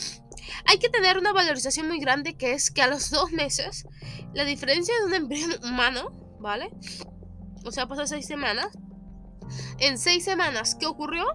Hay 0.64 0.78
que 0.78 0.88
tener 0.88 1.18
una 1.18 1.34
valorización 1.34 1.87
muy 1.87 2.00
grande 2.00 2.34
que 2.34 2.52
es 2.52 2.70
que 2.70 2.80
a 2.80 2.87
los 2.87 3.10
dos 3.10 3.30
meses, 3.30 3.87
la 4.32 4.46
diferencia 4.46 4.94
de 4.98 5.04
un 5.04 5.12
embrión 5.12 5.50
humano, 5.62 6.12
¿vale? 6.40 6.70
O 7.62 7.70
sea, 7.70 7.87
pasó 7.87 8.06
seis 8.06 8.25
semanas. 8.25 8.68
En 9.76 9.98
seis 9.98 10.25
semanas, 10.25 10.75
¿qué 10.75 10.87
ocurrió? 10.87 11.26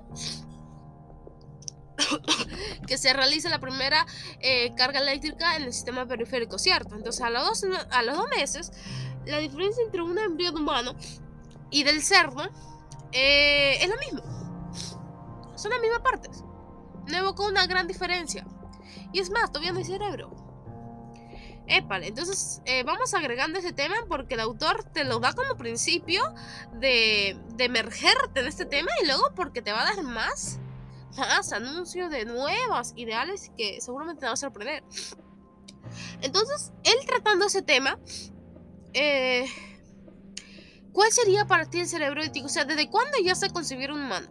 que 2.88 2.98
se 2.98 3.14
realiza 3.14 3.48
la 3.50 3.60
primera 3.60 4.08
eh, 4.40 4.74
carga 4.74 5.02
eléctrica 5.02 5.56
en 5.56 5.66
el 5.66 5.74
sistema 5.74 6.08
periférico, 6.08 6.58
¿cierto? 6.58 6.96
Entonces, 6.96 7.22
a 7.22 7.30
los, 7.30 7.62
dos, 7.62 7.78
a 7.92 8.02
los 8.02 8.18
dos 8.18 8.28
meses, 8.36 8.72
la 9.28 9.38
diferencia 9.38 9.84
entre 9.86 10.02
un 10.02 10.18
embrión 10.18 10.58
humano 10.58 10.96
y 11.74 11.84
del 11.84 12.02
cerdo 12.02 12.50
eh, 13.12 13.78
es 13.82 13.90
lo 13.90 13.98
mismo. 13.98 14.22
Son 15.56 15.72
las 15.72 15.82
mismas 15.82 16.02
partes. 16.02 16.44
No 17.08 17.18
evocó 17.18 17.48
una 17.48 17.66
gran 17.68 17.88
diferencia. 17.88 18.46
Y 19.12 19.20
es 19.20 19.30
más, 19.30 19.52
todavía 19.52 19.72
no 19.74 19.80
hay 19.80 19.86
cerebro. 19.86 20.32
Épale, 21.66 22.08
entonces 22.08 22.62
eh, 22.66 22.84
vamos 22.84 23.14
agregando 23.14 23.58
ese 23.58 23.72
tema 23.72 23.96
porque 24.10 24.34
el 24.34 24.42
autor 24.42 24.84
te 24.84 25.06
lo 25.06 25.20
da 25.20 25.34
como 25.34 25.56
principio 25.56 26.22
de, 26.74 27.40
de 27.56 27.64
emergerte 27.64 28.42
en 28.42 28.48
este 28.48 28.66
tema 28.66 28.92
y 29.02 29.06
luego 29.06 29.32
porque 29.34 29.62
te 29.62 29.72
va 29.72 29.82
a 29.82 29.96
dar 29.96 30.04
más, 30.04 30.60
más 31.18 31.54
anuncios 31.54 32.12
de 32.12 32.26
nuevas 32.26 32.94
ideales 32.98 33.52
que 33.58 33.80
seguramente 33.80 34.22
te 34.22 34.26
va 34.26 34.34
a 34.34 34.38
sorprender. 34.38 34.84
Entonces, 36.22 36.74
él 36.84 36.98
tratando 37.08 37.46
ese 37.46 37.62
tema, 37.62 37.98
eh, 38.94 39.46
¿Cuál 40.94 41.12
sería 41.12 41.46
para 41.46 41.66
ti 41.66 41.80
el 41.80 41.88
cerebro 41.88 42.24
ético? 42.24 42.46
O 42.46 42.50
sea, 42.50 42.66
¿desde 42.66 42.90
cuándo 42.90 43.18
ya 43.24 43.36
se 43.36 43.50
concebieron 43.50 43.98
un 43.98 44.06
humano? 44.06 44.28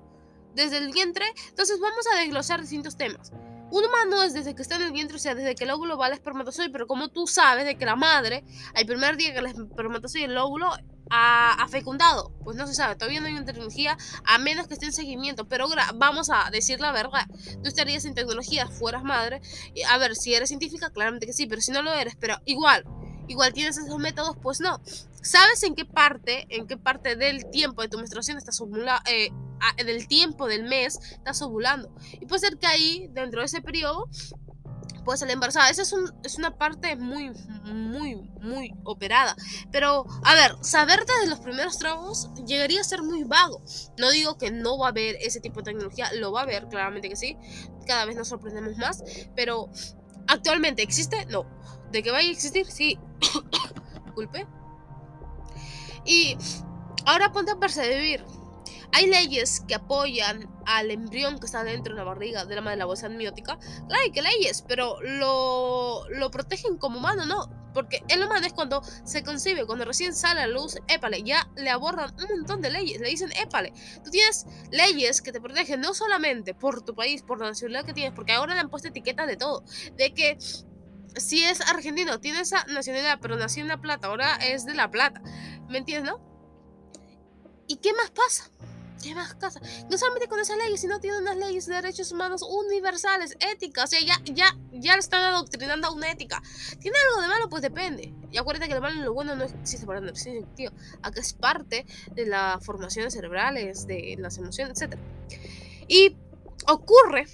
¿Desde 0.55 0.79
el 0.79 0.93
vientre? 0.93 1.27
Entonces 1.49 1.81
vamos 1.81 2.07
a 2.13 2.21
desglosar 2.21 2.61
distintos 2.61 2.97
temas. 2.97 3.33
Un 3.71 3.85
humano 3.85 4.23
es 4.23 4.35
desde 4.35 4.55
que 4.55 4.63
está 4.63 4.77
en 4.77 4.83
el 4.83 4.93
vientre, 4.93 5.17
o 5.17 5.21
sea, 5.21 5.35
desde 5.35 5.55
que 5.55 5.65
el 5.65 5.71
óvulo 5.71 5.97
va 5.97 6.07
al 6.07 6.13
espermatozoide, 6.13 6.71
pero 6.71 6.87
como 6.87 7.09
tú 7.09 7.27
sabes 7.27 7.65
de 7.65 7.77
que 7.77 7.87
la 7.87 7.97
madre, 7.97 8.45
al 8.75 8.87
primer 8.87 9.17
día 9.17 9.33
que 9.33 9.39
el 9.39 9.47
espermatozoide 9.47 10.27
y 10.27 10.31
el 10.31 10.37
óvulo 10.37 10.71
ha, 11.09 11.67
fecundado, 11.69 12.33
pues 12.45 12.57
no 12.57 12.67
se 12.67 12.75
sabe, 12.75 12.97
todavía 12.97 13.21
no 13.21 13.27
hay 13.27 13.33
una 13.33 13.45
tecnología, 13.45 13.97
a 14.25 14.39
menos 14.39 14.67
que 14.67 14.75
esté 14.75 14.87
en 14.87 14.93
seguimiento, 14.93 15.49
pero 15.49 15.69
vamos 15.95 16.31
a 16.31 16.51
decir 16.51 16.81
la 16.81 16.93
verdad, 16.93 17.27
tú 17.63 17.69
estarías 17.69 18.05
en 18.05 18.15
tecnología, 18.15 18.69
fueras 18.69 19.05
madre, 19.05 19.41
a 19.89 19.99
ver, 19.99 20.17
si 20.17 20.35
eres 20.35 20.49
científica, 20.49 20.91
claramente 20.91 21.27
que 21.27 21.33
sí, 21.33 21.47
pero 21.47 21.61
si 21.61 21.73
no 21.73 21.83
lo 21.83 21.93
eres, 21.93 22.17
pero 22.19 22.39
igual, 22.45 22.85
igual 23.29 23.53
tienes 23.53 23.79
esos 23.79 23.99
métodos, 23.99 24.37
pues 24.43 24.61
no. 24.61 24.81
¿Sabes 25.23 25.63
en 25.63 25.75
qué 25.75 25.85
parte, 25.85 26.47
en 26.49 26.67
qué 26.67 26.77
parte 26.77 27.17
del 27.17 27.49
tiempo 27.51 27.83
de 27.83 27.89
tu 27.89 27.97
menstruación 27.97 28.39
estás 28.39 28.61
ovulando, 28.61 29.03
eh, 29.11 29.31
del 29.85 30.09
tiempo 30.09 30.47
del 30.47 30.65
mes 30.65 30.99
estás 31.13 31.43
ovulando? 31.43 31.95
Y 32.21 32.27
puede 32.27 32.41
ser 32.41 32.59
que 32.59 32.67
ahí, 32.67 33.09
dentro 33.13 33.41
de 33.41 33.47
ese 33.47 33.63
periodo, 33.63 34.09
puede 35.05 35.19
salir 35.19 35.35
embarazada. 35.35 35.71
Esa 35.71 35.83
es, 35.83 35.93
un, 35.93 36.13
es 36.25 36.39
una 36.39 36.57
parte 36.57 36.97
muy, 36.97 37.31
muy, 37.65 38.17
muy 38.41 38.75
operada. 38.85 39.37
Pero, 39.71 40.07
a 40.25 40.35
ver, 40.35 40.57
saber 40.63 41.01
desde 41.07 41.29
los 41.29 41.41
primeros 41.41 41.79
tramos 41.79 42.31
llegaría 42.47 42.81
a 42.81 42.85
ser 42.85 43.03
muy 43.03 43.25
vago. 43.25 43.63
No 43.99 44.11
digo 44.11 44.39
que 44.39 44.51
no 44.51 44.79
va 44.79 44.87
a 44.87 44.91
haber 44.91 45.17
ese 45.21 45.41
tipo 45.41 45.61
de 45.61 45.73
tecnología, 45.73 46.13
lo 46.15 46.33
va 46.33 46.41
a 46.41 46.43
haber, 46.45 46.69
claramente 46.69 47.09
que 47.09 47.17
sí. 47.17 47.37
Cada 47.87 48.05
vez 48.05 48.17
nos 48.17 48.29
sorprendemos 48.29 48.77
más. 48.77 49.03
Pero, 49.35 49.69
¿actualmente 50.27 50.83
existe? 50.83 51.27
No. 51.27 51.47
¿De 51.93 52.03
que 52.03 52.11
vaya 52.11 52.29
a 52.29 52.33
existir? 52.33 52.67
Sí. 52.67 52.99
Disculpe. 54.05 54.47
Y 56.05 56.37
ahora 57.07 57.33
ponte 57.33 57.53
a 57.53 57.57
percibir. 57.57 58.25
Hay 58.95 59.07
leyes 59.07 59.61
que 59.67 59.75
apoyan 59.75 60.51
al 60.67 60.91
embrión 60.91 61.39
que 61.39 61.47
está 61.47 61.65
dentro 61.65 61.95
de 61.95 61.99
la 61.99 62.05
barriga 62.05 62.45
de 62.45 62.55
la 62.55 62.61
madre 62.61 62.77
de 62.77 62.81
la 62.81 62.85
bolsa 62.85 63.07
amniótica. 63.07 63.59
Claro, 63.59 64.03
hay 64.03 64.11
que 64.11 64.21
leyes, 64.21 64.63
pero 64.69 65.01
lo, 65.01 66.07
lo 66.11 66.31
protegen 66.31 66.77
como 66.77 66.99
humano, 66.99 67.25
no. 67.25 67.49
Porque 67.73 68.03
el 68.09 68.23
humano 68.23 68.47
es 68.47 68.53
cuando 68.53 68.83
se 69.05 69.23
concibe, 69.23 69.65
cuando 69.65 69.87
recién 69.87 70.15
sale 70.15 70.43
a 70.43 70.47
la 70.47 70.53
luz, 70.53 70.77
épale, 70.89 71.23
ya 71.23 71.51
le 71.57 71.71
abordan 71.71 72.15
un 72.17 72.41
montón 72.41 72.61
de 72.61 72.69
leyes. 72.71 73.01
Le 73.01 73.09
dicen, 73.09 73.33
épale, 73.33 73.73
tú 74.05 74.11
tienes 74.11 74.45
leyes 74.71 75.23
que 75.23 75.33
te 75.33 75.41
protegen 75.41 75.81
no 75.81 75.95
solamente 75.95 76.53
por 76.53 76.83
tu 76.83 76.95
país, 76.95 77.23
por 77.23 77.41
la 77.41 77.47
nacionalidad 77.47 77.87
que 77.87 77.95
tienes, 77.95 78.13
porque 78.15 78.33
ahora 78.33 78.55
le 78.55 78.61
han 78.61 78.69
puesto 78.69 78.89
etiquetas 78.89 79.27
de 79.27 79.37
todo. 79.37 79.65
De 79.97 80.13
que 80.13 80.37
si 81.17 81.45
es 81.45 81.61
argentino, 81.63 82.21
tiene 82.21 82.41
esa 82.41 82.65
nacionalidad, 82.65 83.19
pero 83.21 83.37
nació 83.37 83.63
en 83.63 83.69
La 83.69 83.81
Plata, 83.81 84.09
ahora 84.09 84.37
es 84.37 84.65
de 84.65 84.75
La 84.75 84.91
Plata. 84.91 85.21
¿Me 85.69 85.79
entiendes, 85.79 86.13
no? 86.13 86.21
¿Y 87.67 87.77
qué 87.77 87.93
más 87.95 88.11
pasa? 88.11 88.51
¿Qué 89.03 89.15
más 89.15 89.35
pasa? 89.35 89.61
No 89.91 89.99
solamente 89.99 90.29
con 90.29 90.39
esas 90.39 90.57
leyes, 90.59 90.81
sino 90.81 91.01
tiene 91.01 91.19
unas 91.19 91.37
leyes 91.37 91.67
de 91.67 91.75
derechos 91.75 92.13
humanos 92.13 92.43
universales, 92.43 93.37
éticas. 93.41 93.85
O 93.85 93.87
sea, 93.89 94.01
ya, 94.01 94.21
ya, 94.33 94.57
ya 94.73 94.93
le 94.93 95.01
están 95.01 95.23
adoctrinando 95.23 95.89
a 95.89 95.93
una 95.93 96.11
ética. 96.11 96.41
¿Tiene 96.79 96.97
algo 97.09 97.23
de 97.23 97.29
malo? 97.29 97.49
Pues 97.49 97.63
depende. 97.63 98.15
Y 98.31 98.39
acuérdate 98.39 98.69
que 98.69 98.75
lo 98.75 98.81
malo 98.81 99.01
y 99.01 99.05
lo 99.05 99.13
bueno 99.13 99.35
no 99.35 99.45
existe 99.45 99.87
para 99.87 99.99
el 99.99 100.13
tío. 100.55 100.71
Acá 101.03 101.21
es 101.21 101.33
parte 101.33 101.85
de 102.13 102.27
las 102.27 102.65
formaciones 102.65 103.13
cerebrales, 103.13 103.87
de 103.87 104.17
las 104.19 104.39
emociones, 104.39 104.81
etc. 104.81 104.97
Y 105.89 106.17
ocurre 106.69 107.27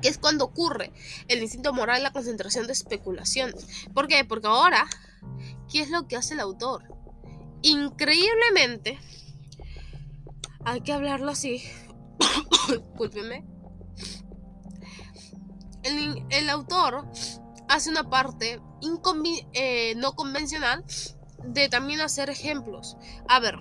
que 0.00 0.08
es 0.08 0.18
cuando 0.18 0.44
ocurre 0.44 0.92
el 1.28 1.42
instinto 1.42 1.72
moral 1.72 2.02
la 2.02 2.12
concentración 2.12 2.66
de 2.66 2.72
especulaciones. 2.72 3.66
¿Por 3.94 4.08
qué? 4.08 4.24
Porque 4.24 4.46
ahora, 4.46 4.86
¿qué 5.70 5.80
es 5.80 5.90
lo 5.90 6.06
que 6.06 6.16
hace 6.16 6.34
el 6.34 6.40
autor? 6.40 6.84
Increíblemente, 7.62 8.98
hay 10.64 10.80
que 10.82 10.92
hablarlo 10.92 11.30
así, 11.30 11.62
discúlpenme, 12.68 13.44
el, 15.82 16.50
autor 16.50 17.06
hace 17.68 17.90
una 17.90 18.08
parte 18.08 18.60
eh, 19.52 19.94
no 19.96 20.12
convencional 20.14 20.84
de 21.44 21.68
también 21.68 22.00
hacer 22.00 22.30
ejemplos. 22.30 22.96
A 23.28 23.40
ver, 23.40 23.56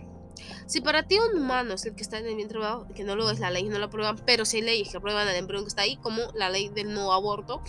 si 0.68 0.82
para 0.82 1.04
ti 1.04 1.18
un 1.18 1.42
humano 1.42 1.74
es 1.74 1.86
el 1.86 1.96
que 1.96 2.04
está 2.04 2.20
en 2.20 2.28
el 2.28 2.36
vientre 2.36 2.60
que 2.94 3.04
no 3.04 3.16
lo 3.16 3.30
es, 3.32 3.40
la 3.40 3.50
ley 3.50 3.64
no 3.70 3.80
lo 3.80 3.86
aprueban, 3.86 4.18
pero 4.26 4.46
si 4.46 4.58
hay 4.58 4.64
leyes 4.64 4.90
que 4.90 4.98
aprueban 4.98 5.28
el 5.28 5.36
embrión 5.36 5.64
que 5.64 5.70
está 5.70 5.84
ahí, 5.84 5.98
como 5.98 6.22
la 6.34 6.50
ley 6.50 6.70
del 6.70 6.94
no 6.94 7.14
aborto, 7.14 7.62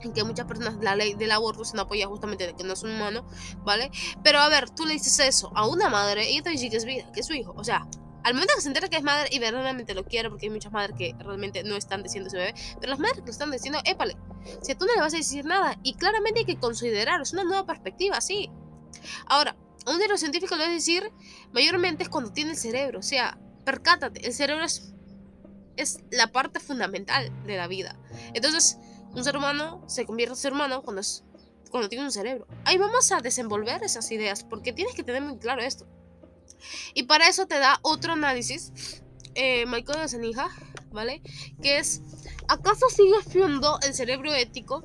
en 0.00 0.12
que 0.12 0.24
muchas 0.24 0.46
personas 0.46 0.76
la 0.80 0.96
ley 0.96 1.14
del 1.14 1.30
aborto 1.30 1.64
se 1.64 1.78
apoya 1.78 2.06
justamente 2.06 2.46
de 2.46 2.54
que 2.54 2.64
no 2.64 2.72
es 2.72 2.82
un 2.82 2.92
humano, 2.92 3.26
¿vale? 3.64 3.90
Pero 4.22 4.40
a 4.40 4.48
ver, 4.48 4.70
tú 4.70 4.84
le 4.84 4.94
dices 4.94 5.18
eso 5.20 5.52
a 5.54 5.66
una 5.66 5.88
madre 5.88 6.30
y 6.30 6.34
ella 6.34 6.42
te 6.44 6.50
dice 6.50 6.70
que 6.70 6.76
es 6.76 6.84
vida, 6.84 7.10
que 7.12 7.20
es 7.20 7.26
su 7.26 7.34
hijo, 7.34 7.54
o 7.56 7.64
sea, 7.64 7.86
al 8.24 8.34
momento 8.34 8.54
que 8.54 8.62
se 8.62 8.68
entera 8.68 8.88
que 8.88 8.96
es 8.96 9.02
madre 9.02 9.28
y 9.32 9.38
verdaderamente 9.38 9.94
lo 9.94 10.04
quiere, 10.04 10.30
porque 10.30 10.46
hay 10.46 10.50
muchas 10.50 10.72
madres 10.72 10.96
que 10.96 11.14
realmente 11.18 11.64
no 11.64 11.76
están 11.76 12.02
diciendo 12.02 12.28
ese 12.28 12.36
bebé, 12.36 12.54
pero 12.80 12.90
las 12.90 13.00
madres 13.00 13.18
que 13.18 13.26
lo 13.26 13.32
están 13.32 13.50
diciendo, 13.50 13.80
épale, 13.84 14.16
si 14.60 14.74
tú 14.74 14.86
no 14.86 14.94
le 14.94 15.00
vas 15.00 15.14
a 15.14 15.16
decir 15.16 15.44
nada, 15.44 15.76
y 15.82 15.94
claramente 15.94 16.40
hay 16.40 16.46
que 16.46 16.56
considerar, 16.56 17.20
es 17.20 17.32
una 17.32 17.44
nueva 17.44 17.66
perspectiva, 17.66 18.20
sí. 18.20 18.50
Ahora, 19.26 19.56
un 19.86 19.98
neurocientífico 19.98 20.56
va 20.56 20.64
a 20.64 20.70
decir, 20.70 21.10
mayormente 21.52 22.04
es 22.04 22.08
cuando 22.08 22.32
tiene 22.32 22.52
el 22.52 22.56
cerebro, 22.56 23.00
o 23.00 23.02
sea, 23.02 23.38
percátate, 23.64 24.26
el 24.26 24.32
cerebro 24.32 24.64
es, 24.64 24.92
es 25.76 26.00
la 26.10 26.28
parte 26.28 26.60
fundamental 26.60 27.32
de 27.46 27.56
la 27.56 27.66
vida. 27.66 27.96
Entonces, 28.34 28.78
un 29.14 29.24
ser 29.24 29.36
humano 29.36 29.82
se 29.88 30.06
convierte 30.06 30.32
en 30.32 30.36
ser 30.36 30.52
humano 30.52 30.82
cuando, 30.82 31.00
es, 31.00 31.24
cuando 31.70 31.88
tiene 31.88 32.04
un 32.04 32.12
cerebro. 32.12 32.46
Ahí 32.64 32.78
vamos 32.78 33.10
a 33.12 33.20
desenvolver 33.20 33.82
esas 33.82 34.10
ideas, 34.10 34.44
porque 34.44 34.72
tienes 34.72 34.94
que 34.94 35.02
tener 35.02 35.22
muy 35.22 35.38
claro 35.38 35.62
esto. 35.62 35.86
Y 36.94 37.04
para 37.04 37.28
eso 37.28 37.46
te 37.46 37.58
da 37.58 37.78
otro 37.82 38.12
análisis, 38.12 39.02
eh, 39.34 39.66
Michael 39.66 40.02
de 40.02 40.08
Senija, 40.08 40.48
¿vale? 40.90 41.22
Que 41.62 41.78
es, 41.78 42.02
¿acaso 42.48 42.88
sigue 42.88 43.16
siendo 43.28 43.78
el 43.82 43.94
cerebro 43.94 44.32
ético 44.32 44.84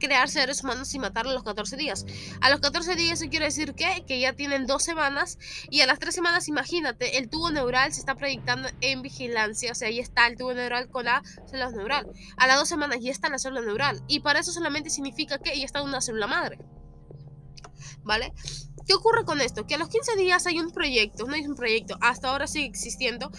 crear 0.00 0.28
seres 0.28 0.64
humanos 0.64 0.92
y 0.94 0.98
matarlos 0.98 1.32
a 1.32 1.34
los 1.34 1.44
14 1.44 1.76
días. 1.76 2.04
A 2.40 2.50
los 2.50 2.58
14 2.58 2.96
días 2.96 3.20
eso 3.20 3.30
quiere 3.30 3.44
decir 3.44 3.74
que, 3.74 4.04
que 4.06 4.18
ya 4.18 4.32
tienen 4.32 4.66
dos 4.66 4.82
semanas 4.82 5.38
y 5.70 5.82
a 5.82 5.86
las 5.86 6.00
tres 6.00 6.14
semanas, 6.14 6.48
imagínate, 6.48 7.18
el 7.18 7.28
tubo 7.28 7.50
neural 7.50 7.92
se 7.92 8.00
está 8.00 8.16
proyectando 8.16 8.68
en 8.80 9.02
vigilancia, 9.02 9.70
o 9.70 9.74
sea, 9.74 9.88
ahí 9.88 10.00
está 10.00 10.26
el 10.26 10.36
tubo 10.36 10.54
neural 10.54 10.88
con 10.88 11.04
la 11.04 11.22
célula 11.46 11.70
neural. 11.70 12.10
A 12.36 12.46
las 12.48 12.56
dos 12.56 12.68
semanas 12.68 12.98
ya 13.00 13.12
está 13.12 13.28
la 13.28 13.38
célula 13.38 13.60
neural 13.60 14.02
y 14.08 14.20
para 14.20 14.40
eso 14.40 14.50
solamente 14.50 14.90
significa 14.90 15.38
que 15.38 15.56
ya 15.56 15.64
está 15.64 15.82
una 15.82 16.00
célula 16.00 16.26
madre. 16.26 16.58
¿Vale? 18.02 18.32
¿Qué 18.86 18.94
ocurre 18.94 19.24
con 19.24 19.40
esto? 19.40 19.66
Que 19.66 19.74
a 19.74 19.78
los 19.78 19.88
15 19.88 20.16
días 20.16 20.46
hay 20.46 20.58
un 20.58 20.70
proyecto, 20.70 21.26
no 21.26 21.34
hay 21.34 21.46
un 21.46 21.54
proyecto, 21.54 21.96
hasta 22.00 22.30
ahora 22.30 22.46
sigue 22.46 22.66
existiendo, 22.66 23.30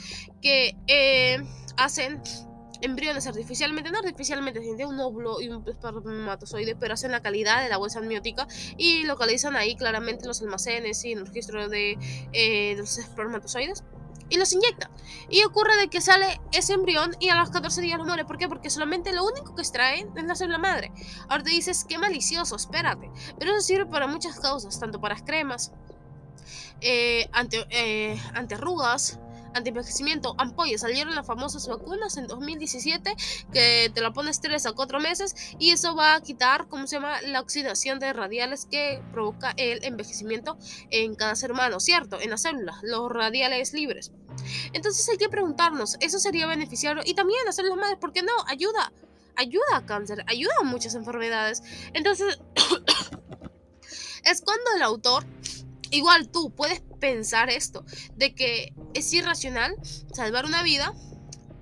que 0.42 0.78
eh, 0.88 1.44
hacen 1.78 2.22
embriones 2.82 3.28
artificialmente, 3.28 3.92
no 3.92 4.00
artificialmente, 4.00 4.60
tienen 4.60 4.88
un 4.88 5.00
óvulo 5.00 5.42
y 5.42 5.50
un 5.50 5.68
espermatozoide, 5.68 6.76
pero 6.76 6.94
hacen 6.94 7.12
la 7.12 7.22
calidad 7.22 7.64
de 7.64 7.70
la 7.70 7.78
bolsa 7.78 8.00
amniótica 8.00 8.48
y 8.78 9.04
localizan 9.04 9.56
ahí 9.56 9.76
claramente 9.76 10.28
los 10.28 10.42
almacenes 10.42 11.04
y 11.06 11.14
el 11.14 11.26
registro 11.26 11.70
de, 11.70 11.98
eh, 12.34 12.76
los 12.78 12.98
espermatozoides 12.98 13.84
y 14.30 14.38
los 14.38 14.54
inyectan. 14.54 14.90
Y 15.30 15.44
ocurre 15.44 15.76
de 15.78 15.90
que 15.90 16.02
sale 16.02 16.42
ese 16.54 16.74
embrión 16.74 17.16
y 17.20 17.30
a 17.30 17.36
los 17.36 17.52
14 17.52 17.82
días 17.82 18.00
lo 18.00 18.06
muere. 18.06 18.26
¿Por 18.26 18.38
qué? 18.38 18.48
Porque 18.48 18.70
solamente 18.70 19.12
lo 19.12 19.26
único 19.26 19.54
que 19.54 19.62
extraen 19.62 20.10
es 20.18 20.24
la 20.24 20.36
célula 20.36 20.58
madre. 20.58 20.92
Ahora 21.28 21.44
te 21.44 21.52
dices, 21.52 21.86
qué 21.88 21.98
malicioso, 21.98 22.56
espérate. 22.56 23.12
Pero 23.38 23.52
eso 23.52 23.62
sirve 23.62 23.86
para 23.86 24.08
muchas 24.08 24.40
causas, 24.40 24.80
tanto 24.80 25.02
para 25.02 25.18
cremas, 25.18 25.74
eh, 26.80 27.30
ante, 27.34 27.66
eh, 27.70 28.20
antiarrugas, 28.34 29.20
antienvejecimiento, 29.54 30.36
ampollas. 30.38 30.82
Salieron 30.82 31.16
las 31.16 31.26
famosas 31.26 31.68
vacunas 31.68 32.18
en 32.18 32.28
2017 32.28 33.16
que 33.52 33.92
te 33.94 34.02
la 34.02 34.12
pones 34.12 34.42
3 34.42 34.66
a 34.66 34.72
4 34.74 35.00
meses 35.00 35.36
y 35.60 35.72
eso 35.72 35.96
va 35.96 36.16
a 36.16 36.22
quitar, 36.22 36.68
¿cómo 36.68 36.88
se 36.88 36.98
llama?, 36.98 37.22
la 37.24 37.42
oxidación 37.42 38.00
de 38.00 38.14
radiales 38.14 38.68
que 38.70 39.02
provoca 39.12 39.54
el 39.58 39.84
envejecimiento 39.84 40.58
en 40.90 41.16
cada 41.16 41.36
ser 41.36 41.52
humano, 41.52 41.80
¿cierto? 41.80 42.20
En 42.20 42.30
las 42.30 42.42
células, 42.42 42.78
los 42.84 43.12
radiales 43.12 43.74
libres. 43.74 44.12
Entonces 44.74 45.08
hay 45.10 45.18
que 45.18 45.30
preguntarnos, 45.30 45.98
¿eso 46.00 46.20
sería 46.20 46.48
beneficiario? 46.48 47.04
Y 47.06 47.14
también 47.14 47.40
las 47.46 47.56
células 47.56 47.78
madres, 47.78 47.98
¿por 48.00 48.14
qué 48.14 48.24
no? 48.24 48.34
Ayuda, 48.48 48.92
ayuda 49.36 49.76
a 49.76 49.86
cáncer, 49.86 50.24
ayuda 50.28 50.54
a 50.62 50.64
muchas 50.64 50.96
enfermedades. 50.96 51.62
Entonces, 51.94 52.40
es 54.24 54.42
cuando 54.42 54.72
el 54.76 54.82
autor 54.84 55.26
Igual 55.92 56.30
tú 56.30 56.52
puedes 56.52 56.82
pensar 57.02 57.50
esto, 57.50 57.84
de 58.16 58.34
que 58.34 58.74
es 58.94 59.12
irracional 59.12 59.76
salvar 60.14 60.46
una 60.46 60.64
vida 60.64 60.94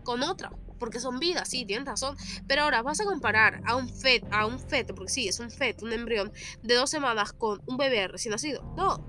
con 0.03 0.21
otra, 0.21 0.51
porque 0.77 0.99
son 0.99 1.19
vidas, 1.19 1.49
sí, 1.49 1.65
tienes 1.65 1.87
razón. 1.87 2.15
Pero 2.47 2.63
ahora 2.63 2.83
vas 2.83 2.99
a 2.99 3.05
comparar 3.05 3.61
a 3.65 3.75
un 3.75 3.89
feto, 3.89 4.27
a 4.31 4.45
un 4.45 4.59
feto, 4.59 4.93
porque 4.93 5.11
sí, 5.11 5.27
es 5.27 5.39
un 5.39 5.49
feto, 5.49 5.85
un 5.85 5.93
embrión 5.93 6.31
de 6.61 6.75
dos 6.75 6.91
semanas 6.91 7.33
con 7.33 7.61
un 7.65 7.77
bebé 7.77 8.07
recién 8.07 8.31
nacido. 8.31 8.61
No. 8.77 9.03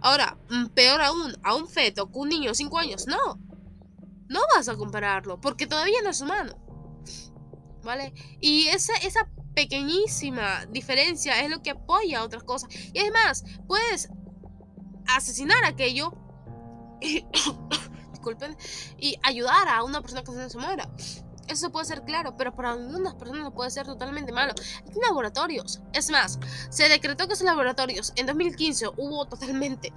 Ahora, 0.00 0.36
mm, 0.50 0.66
peor 0.68 1.00
aún, 1.02 1.36
a 1.42 1.54
un 1.54 1.68
feto 1.68 2.10
con 2.10 2.22
un 2.22 2.28
niño 2.30 2.50
de 2.50 2.54
5 2.54 2.78
años. 2.78 3.06
No. 3.06 3.38
No 4.28 4.40
vas 4.54 4.68
a 4.68 4.76
compararlo, 4.76 5.40
porque 5.40 5.66
todavía 5.66 6.00
no 6.02 6.10
es 6.10 6.20
humano. 6.20 6.56
¿Vale? 7.82 8.14
Y 8.40 8.68
esa, 8.68 8.94
esa 8.96 9.28
pequeñísima 9.54 10.66
diferencia 10.66 11.40
es 11.42 11.50
lo 11.50 11.62
que 11.62 11.70
apoya 11.70 12.20
a 12.20 12.24
otras 12.24 12.42
cosas. 12.42 12.70
Y 12.92 12.98
es 12.98 13.12
más, 13.12 13.44
puedes 13.66 14.08
asesinar 15.08 15.64
aquello, 15.64 16.12
disculpen, 18.10 18.56
y 18.98 19.18
ayudar 19.22 19.68
a 19.68 19.82
una 19.84 20.00
persona 20.00 20.22
que 20.22 20.48
se 20.48 20.58
muera. 20.58 20.88
Eso 21.48 21.70
puede 21.70 21.84
ser 21.84 22.04
claro, 22.04 22.36
pero 22.36 22.54
para 22.54 22.72
algunas 22.72 23.14
personas 23.14 23.52
puede 23.52 23.70
ser 23.70 23.86
totalmente 23.86 24.32
malo. 24.32 24.54
Hay 24.86 25.00
laboratorios. 25.06 25.82
Es 25.92 26.10
más, 26.10 26.38
se 26.70 26.88
decretó 26.88 27.26
que 27.26 27.34
esos 27.34 27.44
laboratorios 27.44 28.12
en 28.16 28.26
2015 28.26 28.88
hubo 28.96 29.26
totalmente 29.26 29.92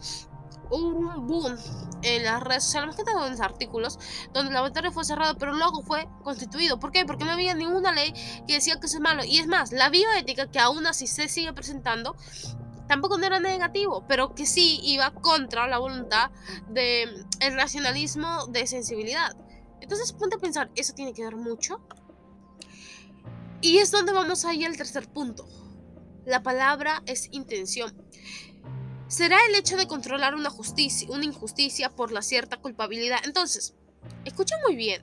un 0.70 1.28
boom 1.28 1.58
en 2.02 2.24
las 2.24 2.42
redes 2.42 2.66
sociales, 2.66 2.88
más 2.88 2.96
que 2.96 3.04
todo 3.04 3.26
en 3.26 3.32
los 3.32 3.42
artículos, 3.42 3.98
donde 4.34 4.50
el 4.50 4.54
laboratorio 4.54 4.92
fue 4.92 5.06
cerrado, 5.06 5.38
pero 5.38 5.54
luego 5.54 5.82
fue 5.82 6.08
constituido. 6.24 6.80
¿Por 6.80 6.92
qué? 6.92 7.06
Porque 7.06 7.26
no 7.26 7.32
había 7.32 7.54
ninguna 7.54 7.92
ley 7.92 8.14
que 8.48 8.56
decía 8.56 8.80
que 8.80 8.88
eso 8.88 8.98
es 8.98 9.02
malo. 9.02 9.24
Y 9.24 9.40
es 9.40 9.48
más, 9.48 9.72
la 9.72 9.90
bioética, 9.90 10.52
que 10.52 10.60
aún 10.60 10.86
así 10.86 11.08
se 11.08 11.28
sigue 11.28 11.54
presentando, 11.54 12.16
tampoco 12.88 13.18
no 13.18 13.26
era 13.26 13.40
negativo, 13.40 14.06
pero 14.08 14.34
que 14.34 14.46
sí 14.46 14.80
iba 14.84 15.14
contra 15.14 15.68
la 15.68 15.78
voluntad 15.78 16.32
del 16.70 17.26
el 17.40 17.54
racionalismo 17.56 18.48
de 18.48 18.68
sensibilidad. 18.68 19.36
Entonces 19.82 20.14
ponte 20.14 20.38
a 20.38 20.40
pensar, 20.40 20.72
¿eso 20.76 20.94
tiene 20.94 21.14
que 21.14 21.24
ver 21.24 21.36
mucho? 21.36 21.82
Y 23.62 23.78
es 23.78 23.92
donde 23.92 24.14
vamos 24.14 24.46
ahí 24.46 24.64
al 24.66 24.78
tercer 24.78 25.08
punto. 25.08 25.48
La 26.26 26.44
palabra 26.44 27.02
es 27.06 27.30
intención. 27.32 27.96
Será 29.08 29.38
el 29.48 29.56
hecho 29.56 29.78
de 29.78 29.88
controlar 29.88 30.36
una 30.36 30.50
justicia, 30.50 31.08
una 31.10 31.26
injusticia 31.26 31.90
por 31.90 32.12
la 32.12 32.22
cierta 32.22 32.58
culpabilidad. 32.58 33.20
Entonces, 33.24 33.76
escucha 34.26 34.56
muy 34.66 34.76
bien. 34.76 35.02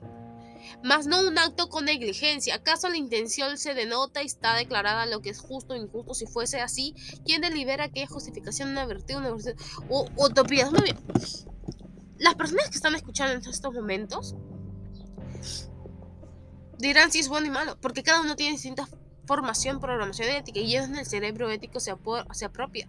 Más 0.83 1.07
no 1.07 1.27
un 1.27 1.37
acto 1.37 1.69
con 1.69 1.85
negligencia. 1.85 2.55
¿Acaso 2.55 2.89
la 2.89 2.97
intención 2.97 3.57
se 3.57 3.73
denota 3.73 4.23
y 4.23 4.25
está 4.25 4.55
declarada 4.55 5.05
lo 5.05 5.21
que 5.21 5.29
es 5.29 5.39
justo 5.39 5.73
o 5.73 5.77
injusto? 5.77 6.13
Si 6.13 6.25
fuese 6.25 6.61
así, 6.61 6.95
¿quién 7.25 7.41
delibera 7.41 7.85
aquella 7.85 8.07
justificación, 8.07 8.69
una 8.69 8.85
virtud, 8.85 9.15
una 9.15 9.31
virtud 9.31 9.55
o 9.89 10.07
utopías? 10.17 10.71
Muy 10.71 10.81
bien. 10.81 10.97
Las 12.17 12.35
personas 12.35 12.69
que 12.69 12.75
están 12.75 12.95
escuchando 12.95 13.33
en 13.33 13.49
estos 13.49 13.73
momentos 13.73 14.35
dirán 16.77 17.11
si 17.11 17.19
es 17.19 17.27
bueno 17.27 17.47
y 17.47 17.49
malo, 17.49 17.77
porque 17.81 18.03
cada 18.03 18.21
uno 18.21 18.35
tiene 18.35 18.53
distinta 18.53 18.87
formación, 19.25 19.79
programación 19.79 20.29
ética 20.29 20.59
y 20.59 20.75
es 20.75 20.85
en 20.85 20.95
el 20.95 21.05
cerebro 21.05 21.49
ético 21.49 21.79
se, 21.79 21.93
se 22.33 22.45
apropia. 22.45 22.87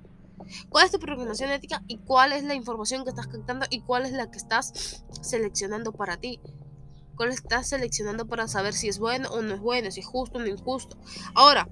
¿Cuál 0.69 0.87
es 0.87 0.93
tu 0.93 0.99
programación 0.99 1.51
ética 1.51 1.83
y 1.87 1.99
cuál 1.99 2.33
es 2.33 2.45
la 2.45 2.55
información 2.55 3.05
que 3.05 3.11
estás 3.11 3.27
captando 3.27 3.67
y 3.71 3.81
cuál 3.81 4.07
es 4.07 4.13
la 4.13 4.31
que 4.31 4.39
estás 4.39 5.03
seleccionando 5.21 5.93
para 5.93 6.19
ti? 6.19 6.41
¿Cuál 7.17 7.31
estás 7.31 7.69
seleccionando 7.69 8.27
para 8.27 8.47
saber 8.47 8.75
si 8.75 8.89
es 8.89 8.99
bueno 8.99 9.29
o 9.31 9.43
no 9.43 9.55
es 9.55 9.61
bueno, 9.61 9.91
si 9.91 10.01
es 10.01 10.07
justo 10.07 10.39
o 10.39 10.41
no 10.43 10.47
injusto? 10.47 10.99
Ahora, 11.35 11.69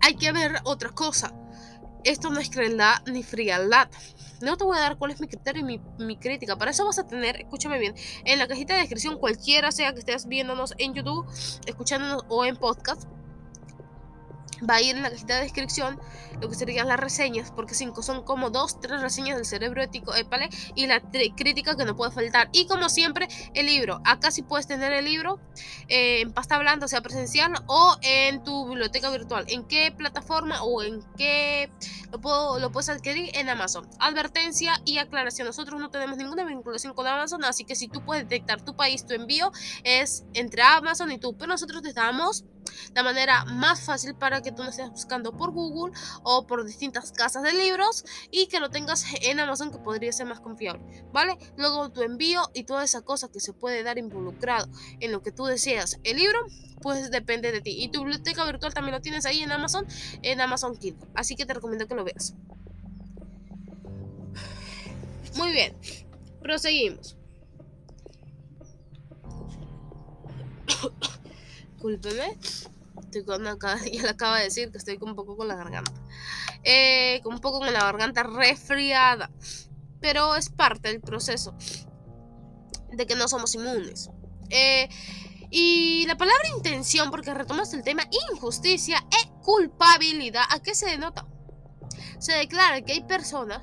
hay 0.00 0.16
que 0.16 0.32
ver 0.32 0.56
otra 0.64 0.90
cosa. 0.90 1.34
Esto 2.04 2.30
no 2.30 2.40
es 2.40 2.50
crueldad 2.50 3.02
ni 3.06 3.22
frialdad. 3.22 3.88
No 4.42 4.56
te 4.56 4.64
voy 4.64 4.76
a 4.76 4.80
dar 4.80 4.98
cuál 4.98 5.10
es 5.10 5.20
mi 5.20 5.28
criterio 5.28 5.62
y 5.62 5.64
mi, 5.64 5.80
mi, 5.98 6.18
crítica. 6.18 6.56
Para 6.56 6.70
eso 6.70 6.84
vas 6.84 6.98
a 6.98 7.06
tener, 7.06 7.40
escúchame 7.40 7.78
bien, 7.78 7.94
en 8.24 8.38
la 8.38 8.46
cajita 8.46 8.74
de 8.74 8.80
descripción, 8.80 9.18
cualquiera 9.18 9.72
sea 9.72 9.92
que 9.94 10.00
estés 10.00 10.26
viéndonos 10.26 10.74
en 10.76 10.92
YouTube, 10.92 11.26
escuchándonos 11.66 12.24
o 12.28 12.44
en 12.44 12.56
podcast, 12.56 13.04
va 14.68 14.76
a 14.76 14.82
ir 14.82 14.96
en 14.96 15.02
la 15.02 15.10
cajita 15.10 15.36
de 15.36 15.42
descripción 15.42 16.00
lo 16.40 16.48
que 16.48 16.54
serían 16.54 16.88
las 16.88 16.98
reseñas, 16.98 17.52
porque 17.52 17.74
cinco 17.74 18.02
son 18.02 18.22
como 18.22 18.50
dos, 18.50 18.80
tres 18.80 19.00
reseñas 19.00 19.36
del 19.36 19.46
cerebro 19.46 19.82
ético, 19.82 20.14
épale, 20.14 20.48
y 20.74 20.86
la 20.86 21.00
crítica 21.00 21.76
que 21.76 21.84
no 21.84 21.96
puede 21.96 22.10
faltar. 22.10 22.48
Y 22.52 22.66
como 22.66 22.88
siempre, 22.88 23.28
el 23.54 23.66
libro. 23.66 24.00
Acá 24.04 24.30
sí 24.30 24.42
puedes 24.42 24.66
tener 24.66 24.92
el 24.92 25.04
libro 25.04 25.40
eh, 25.88 26.20
en 26.20 26.32
pasta 26.32 26.58
blanda, 26.58 26.88
sea 26.88 27.00
presencial, 27.00 27.52
o 27.66 27.96
en 28.02 28.42
tu 28.42 28.68
biblioteca 28.68 29.10
virtual. 29.10 29.44
¿En 29.48 29.64
qué 29.64 29.92
plataforma 29.96 30.62
o 30.62 30.82
en 30.82 31.02
qué 31.16 31.70
lo, 32.10 32.20
puedo, 32.20 32.58
lo 32.58 32.70
puedes 32.72 32.88
adquirir? 32.88 33.30
En 33.34 33.48
Amazon. 33.48 33.88
Advertencia 33.98 34.80
y 34.84 34.98
aclaración. 34.98 35.46
Nosotros 35.46 35.80
no 35.80 35.90
tenemos 35.90 36.16
ninguna 36.16 36.44
vinculación 36.44 36.94
con 36.94 37.06
Amazon, 37.06 37.44
así 37.44 37.64
que 37.64 37.76
si 37.76 37.88
tú 37.88 38.04
puedes 38.04 38.24
detectar 38.28 38.62
tu 38.62 38.76
país, 38.76 39.06
tu 39.06 39.14
envío 39.14 39.52
es 39.84 40.24
entre 40.34 40.62
Amazon 40.62 41.12
y 41.12 41.18
tú. 41.18 41.36
Pero 41.36 41.48
nosotros 41.52 41.82
te 41.82 41.92
damos 41.92 42.44
la 42.94 43.02
manera 43.02 43.44
más 43.46 43.80
fácil 43.80 44.14
para 44.14 44.42
que 44.42 44.52
tú 44.52 44.62
no 44.62 44.70
estés 44.70 44.90
buscando 44.90 45.36
por 45.36 45.52
Google 45.52 45.92
o 46.22 46.46
por 46.46 46.64
distintas 46.64 47.12
casas 47.12 47.42
de 47.42 47.52
libros 47.52 48.04
y 48.30 48.46
que 48.46 48.60
lo 48.60 48.70
tengas 48.70 49.04
en 49.22 49.40
Amazon 49.40 49.70
que 49.70 49.78
podría 49.78 50.12
ser 50.12 50.26
más 50.26 50.40
confiable, 50.40 51.04
¿vale? 51.12 51.36
Luego 51.56 51.90
tu 51.90 52.02
envío 52.02 52.42
y 52.54 52.64
toda 52.64 52.84
esa 52.84 53.02
cosa 53.02 53.28
que 53.28 53.40
se 53.40 53.52
puede 53.52 53.82
dar 53.82 53.98
involucrado 53.98 54.68
en 55.00 55.12
lo 55.12 55.22
que 55.22 55.32
tú 55.32 55.44
deseas 55.44 55.98
el 56.04 56.16
libro, 56.16 56.38
pues 56.82 57.10
depende 57.10 57.52
de 57.52 57.60
ti. 57.60 57.82
Y 57.82 57.88
tu 57.88 58.00
biblioteca 58.00 58.44
virtual 58.44 58.74
también 58.74 58.94
lo 58.94 59.00
tienes 59.00 59.26
ahí 59.26 59.40
en 59.40 59.52
Amazon, 59.52 59.86
en 60.22 60.40
Amazon 60.40 60.76
Kindle. 60.76 61.08
Así 61.14 61.36
que 61.36 61.46
te 61.46 61.54
recomiendo 61.54 61.86
que 61.86 61.94
lo 61.94 62.04
veas. 62.04 62.34
Muy 65.36 65.52
bien, 65.52 65.76
proseguimos. 66.40 67.16
Discúlpeme. 71.84 72.38
Estoy 73.00 73.24
con 73.24 73.46
acá, 73.46 73.78
ya 73.92 74.02
le 74.02 74.08
acaba 74.08 74.38
de 74.38 74.44
decir 74.44 74.70
que 74.70 74.78
estoy 74.78 74.98
un 75.00 75.14
poco 75.14 75.36
con 75.36 75.48
la 75.48 75.56
garganta. 75.56 75.92
Eh, 76.62 77.20
un 77.24 77.40
poco 77.40 77.58
con 77.58 77.72
la 77.72 77.80
garganta 77.80 78.22
resfriada. 78.22 79.30
Pero 80.00 80.36
es 80.36 80.50
parte 80.50 80.88
del 80.88 81.00
proceso 81.00 81.54
de 82.92 83.06
que 83.06 83.14
no 83.14 83.28
somos 83.28 83.54
inmunes. 83.54 84.10
Eh, 84.50 84.88
y 85.50 86.04
la 86.06 86.16
palabra 86.16 86.48
intención, 86.54 87.10
porque 87.10 87.32
retomas 87.32 87.72
el 87.74 87.82
tema 87.82 88.02
injusticia 88.30 89.04
e 89.10 89.30
culpabilidad, 89.42 90.44
¿a 90.50 90.60
qué 90.60 90.74
se 90.74 90.86
denota? 90.86 91.26
Se 92.18 92.32
declara 92.32 92.82
que 92.82 92.92
hay 92.92 93.04
personas 93.04 93.62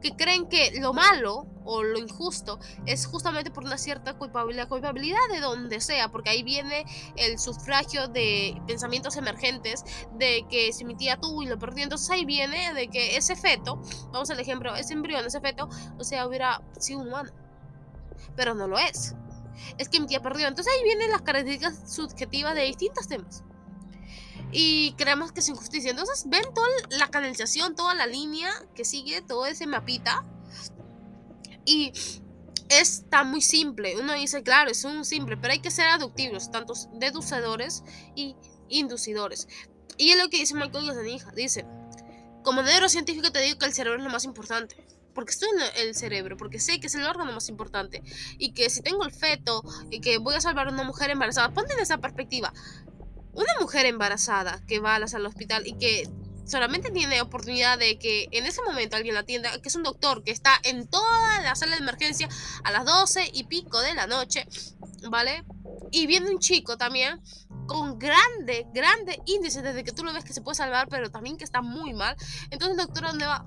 que 0.00 0.16
creen 0.16 0.48
que 0.48 0.72
lo 0.80 0.92
malo 0.92 1.46
o 1.64 1.82
lo 1.82 1.98
injusto 1.98 2.58
es 2.86 3.06
justamente 3.06 3.50
por 3.50 3.64
una 3.64 3.78
cierta 3.78 4.14
culpabilidad, 4.14 4.68
culpabilidad 4.68 5.18
de 5.30 5.40
donde 5.40 5.80
sea, 5.80 6.08
porque 6.10 6.30
ahí 6.30 6.42
viene 6.42 6.84
el 7.16 7.38
sufragio 7.38 8.08
de 8.08 8.60
pensamientos 8.66 9.16
emergentes 9.16 9.84
de 10.18 10.44
que 10.50 10.72
si 10.72 10.84
mi 10.84 10.96
tía 10.96 11.16
tuvo 11.16 11.42
y 11.42 11.46
lo 11.46 11.58
perdió, 11.58 11.84
entonces 11.84 12.10
ahí 12.10 12.24
viene 12.24 12.74
de 12.74 12.88
que 12.88 13.16
ese 13.16 13.36
feto, 13.36 13.80
vamos 14.12 14.30
al 14.30 14.40
ejemplo, 14.40 14.74
ese 14.74 14.94
embrión, 14.94 15.24
ese 15.24 15.40
feto, 15.40 15.68
o 15.98 16.04
sea, 16.04 16.26
hubiera 16.26 16.62
sido 16.78 17.00
humano, 17.00 17.30
pero 18.36 18.54
no 18.54 18.66
lo 18.66 18.78
es. 18.78 19.14
Es 19.76 19.88
que 19.88 20.00
mi 20.00 20.06
tía 20.06 20.22
perdió, 20.22 20.48
entonces 20.48 20.72
ahí 20.74 20.82
vienen 20.82 21.10
las 21.10 21.22
características 21.22 21.94
subjetivas 21.94 22.54
de 22.54 22.62
distintos 22.62 23.06
temas 23.06 23.44
y 24.52 24.92
creemos 24.94 25.32
que 25.32 25.40
es 25.40 25.48
injusticia. 25.48 25.90
Entonces 25.90 26.24
ven 26.28 26.42
toda 26.54 26.68
la 26.90 27.08
canalización, 27.08 27.74
toda 27.74 27.94
la 27.94 28.06
línea 28.06 28.50
que 28.74 28.84
sigue, 28.84 29.22
todo 29.22 29.46
ese 29.46 29.66
mapita. 29.66 30.24
Y 31.64 31.92
está 32.68 33.24
muy 33.24 33.40
simple. 33.40 33.96
Uno 34.00 34.14
dice, 34.14 34.42
claro, 34.42 34.70
es 34.70 34.84
un 34.84 35.04
simple, 35.04 35.36
pero 35.36 35.52
hay 35.52 35.60
que 35.60 35.70
ser 35.70 35.86
aductivos, 35.88 36.50
tanto 36.50 36.74
deducedores 36.94 37.84
y 38.14 38.36
inducidores. 38.68 39.48
Y 39.96 40.10
es 40.10 40.18
lo 40.18 40.28
que 40.30 40.38
dice 40.38 40.54
Michael 40.54 40.86
Gazzaniga. 40.86 41.30
Dice, 41.32 41.66
como 42.42 42.62
neurocientífico 42.62 43.30
te 43.30 43.40
digo 43.40 43.58
que 43.58 43.66
el 43.66 43.74
cerebro 43.74 43.98
es 43.98 44.04
lo 44.04 44.10
más 44.10 44.24
importante. 44.24 44.86
Porque 45.14 45.32
estoy 45.32 45.48
en 45.50 45.86
el 45.88 45.94
cerebro, 45.94 46.36
porque 46.36 46.60
sé 46.60 46.78
que 46.78 46.86
es 46.86 46.94
el 46.94 47.04
órgano 47.04 47.32
más 47.32 47.48
importante. 47.48 48.02
Y 48.38 48.52
que 48.52 48.70
si 48.70 48.80
tengo 48.80 49.04
el 49.04 49.12
feto 49.12 49.62
y 49.90 50.00
que 50.00 50.18
voy 50.18 50.36
a 50.36 50.40
salvar 50.40 50.68
a 50.68 50.70
una 50.70 50.84
mujer 50.84 51.10
embarazada, 51.10 51.50
ponte 51.50 51.74
en 51.74 51.80
esa 51.80 51.98
perspectiva 51.98 52.52
una 53.40 53.54
mujer 53.60 53.86
embarazada 53.86 54.60
que 54.66 54.80
va 54.80 54.94
a 54.94 54.98
la 54.98 55.08
sala 55.08 55.28
hospital 55.28 55.66
y 55.66 55.74
que 55.78 56.08
solamente 56.46 56.90
tiene 56.90 57.20
oportunidad 57.20 57.78
de 57.78 57.98
que 57.98 58.28
en 58.32 58.44
ese 58.44 58.60
momento 58.62 58.96
alguien 58.96 59.14
la 59.14 59.20
atienda, 59.20 59.50
que 59.60 59.68
es 59.68 59.74
un 59.76 59.82
doctor 59.82 60.24
que 60.24 60.32
está 60.32 60.52
en 60.64 60.88
toda 60.88 61.40
la 61.42 61.54
sala 61.54 61.76
de 61.76 61.82
emergencia 61.82 62.28
a 62.64 62.72
las 62.72 62.84
12 62.84 63.30
y 63.32 63.44
pico 63.44 63.80
de 63.80 63.94
la 63.94 64.06
noche, 64.06 64.46
¿vale? 65.08 65.44
Y 65.92 66.06
viene 66.06 66.28
un 66.30 66.38
chico 66.40 66.76
también 66.76 67.20
con 67.66 67.98
grande, 67.98 68.66
grande 68.74 69.20
índice 69.26 69.62
desde 69.62 69.84
que 69.84 69.92
tú 69.92 70.02
lo 70.02 70.12
ves 70.12 70.24
que 70.24 70.32
se 70.32 70.40
puede 70.40 70.56
salvar, 70.56 70.88
pero 70.88 71.10
también 71.10 71.36
que 71.36 71.44
está 71.44 71.62
muy 71.62 71.94
mal. 71.94 72.16
Entonces 72.50 72.76
doctor, 72.76 73.04
¿dónde 73.06 73.26
va? 73.26 73.46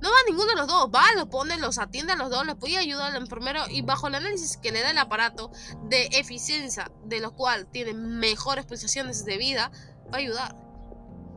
No 0.00 0.10
va 0.10 0.16
ninguno 0.26 0.46
de 0.46 0.56
los 0.56 0.66
dos, 0.66 0.90
va, 0.94 1.02
lo 1.16 1.28
pone, 1.28 1.56
los 1.56 1.78
atiende 1.78 2.12
a 2.12 2.16
los 2.16 2.30
dos, 2.30 2.46
les 2.46 2.54
puede 2.54 2.76
ayudar 2.76 3.10
al 3.14 3.22
enfermero 3.22 3.62
y 3.68 3.82
bajo 3.82 4.06
el 4.06 4.14
análisis 4.14 4.56
que 4.56 4.70
le 4.70 4.82
da 4.82 4.90
el 4.90 4.98
aparato 4.98 5.50
de 5.84 6.06
eficiencia, 6.12 6.90
de 7.04 7.20
lo 7.20 7.32
cual 7.34 7.66
tiene 7.66 7.94
mejores 7.94 8.64
posiciones 8.64 9.24
de 9.24 9.38
vida, 9.38 9.70
va 10.12 10.16
a 10.16 10.18
ayudar. 10.18 10.56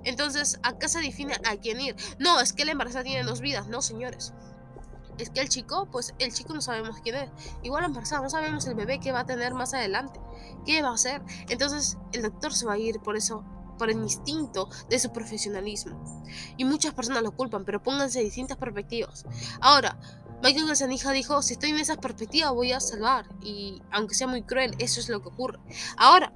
Entonces, 0.03 0.59
acá 0.63 0.87
se 0.87 0.99
define 0.99 1.35
a 1.45 1.57
quién 1.57 1.79
ir. 1.79 1.95
No, 2.19 2.39
es 2.39 2.53
que 2.53 2.65
la 2.65 2.71
embarazada 2.71 3.03
tiene 3.03 3.23
dos 3.23 3.41
vidas, 3.41 3.67
no, 3.67 3.81
señores. 3.81 4.33
Es 5.17 5.29
que 5.29 5.41
el 5.41 5.49
chico, 5.49 5.87
pues 5.91 6.15
el 6.17 6.33
chico 6.33 6.53
no 6.53 6.61
sabemos 6.61 6.97
quién 7.03 7.15
es. 7.15 7.29
Igual 7.61 7.81
la 7.81 7.87
embarazada, 7.87 8.21
no 8.21 8.29
sabemos 8.29 8.65
el 8.65 8.75
bebé 8.75 8.99
que 8.99 9.11
va 9.11 9.21
a 9.21 9.25
tener 9.25 9.53
más 9.53 9.73
adelante. 9.73 10.19
¿Qué 10.65 10.81
va 10.81 10.89
a 10.89 10.93
hacer? 10.95 11.21
Entonces, 11.49 11.97
el 12.13 12.23
doctor 12.23 12.53
se 12.53 12.65
va 12.65 12.73
a 12.73 12.77
ir 12.77 12.99
por 12.99 13.15
eso 13.15 13.43
por 13.77 13.89
el 13.89 13.97
instinto 13.97 14.69
de 14.89 14.99
su 14.99 15.11
profesionalismo. 15.11 16.23
Y 16.57 16.65
muchas 16.65 16.93
personas 16.93 17.23
lo 17.23 17.31
culpan, 17.31 17.65
pero 17.65 17.81
pónganse 17.81 18.21
distintas 18.21 18.57
perspectivas. 18.57 19.25
Ahora, 19.59 19.97
Michael 20.43 20.67
Gazzaniga 20.67 21.11
dijo, 21.11 21.41
si 21.41 21.53
estoy 21.53 21.69
en 21.69 21.79
esas 21.79 21.97
perspectivas 21.97 22.51
voy 22.51 22.71
a 22.71 22.79
salvar. 22.79 23.25
Y 23.41 23.81
aunque 23.91 24.15
sea 24.15 24.27
muy 24.27 24.41
cruel, 24.41 24.75
eso 24.79 24.99
es 24.99 25.09
lo 25.09 25.21
que 25.21 25.29
ocurre. 25.29 25.59
Ahora, 25.97 26.33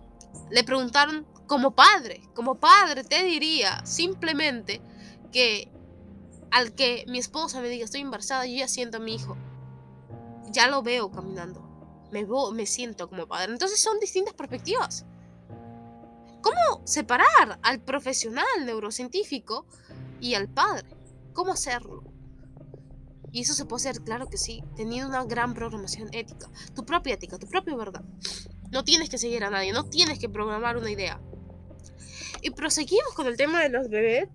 le 0.52 0.64
preguntaron 0.64 1.26
como 1.48 1.72
padre, 1.72 2.22
como 2.34 2.56
padre 2.56 3.04
te 3.04 3.24
diría 3.24 3.86
simplemente 3.86 4.82
que 5.32 5.72
al 6.52 6.74
que 6.74 7.06
mi 7.08 7.20
esposa 7.20 7.62
me 7.62 7.70
diga 7.70 7.86
estoy 7.86 8.02
embarazada, 8.02 8.46
yo 8.46 8.56
ya 8.56 8.68
siento 8.68 8.98
a 8.98 9.00
mi 9.00 9.16
hijo. 9.16 9.36
Ya 10.52 10.68
lo 10.68 10.84
veo 10.84 11.12
caminando. 11.12 11.62
Me, 12.12 12.26
me 12.54 12.66
siento 12.66 13.10
como 13.10 13.28
padre. 13.28 13.52
Entonces 13.52 13.82
son 13.82 14.00
distintas 14.00 14.34
perspectivas. 14.36 15.06
¿Cómo 16.46 16.86
separar 16.86 17.58
al 17.64 17.82
profesional 17.82 18.46
neurocientífico 18.68 19.66
y 20.22 20.36
al 20.36 20.48
padre? 20.48 20.88
¿Cómo 21.34 21.54
hacerlo? 21.54 22.04
Y 23.32 23.42
eso 23.42 23.56
se 23.56 23.66
puede 23.66 23.90
hacer, 23.90 24.04
claro 24.04 24.28
que 24.28 24.38
sí, 24.38 24.64
teniendo 24.76 25.10
una 25.10 25.26
gran 25.26 25.56
programación 25.56 26.08
ética. 26.12 26.48
Tu 26.76 26.86
propia 26.86 27.16
ética, 27.16 27.40
tu 27.40 27.48
propia 27.48 27.76
verdad. 27.76 28.04
No 28.72 28.84
tienes 28.84 29.10
que 29.10 29.18
seguir 29.18 29.44
a 29.44 29.50
nadie, 29.50 29.74
no 29.74 29.90
tienes 29.90 30.20
que 30.20 30.30
programar 30.30 30.78
una 30.78 30.92
idea. 30.92 31.20
Y 32.44 32.52
proseguimos 32.52 33.16
con 33.16 33.26
el 33.26 33.38
tema 33.38 33.64
de 33.64 33.70
los 33.70 33.90
bebés. 33.90 34.30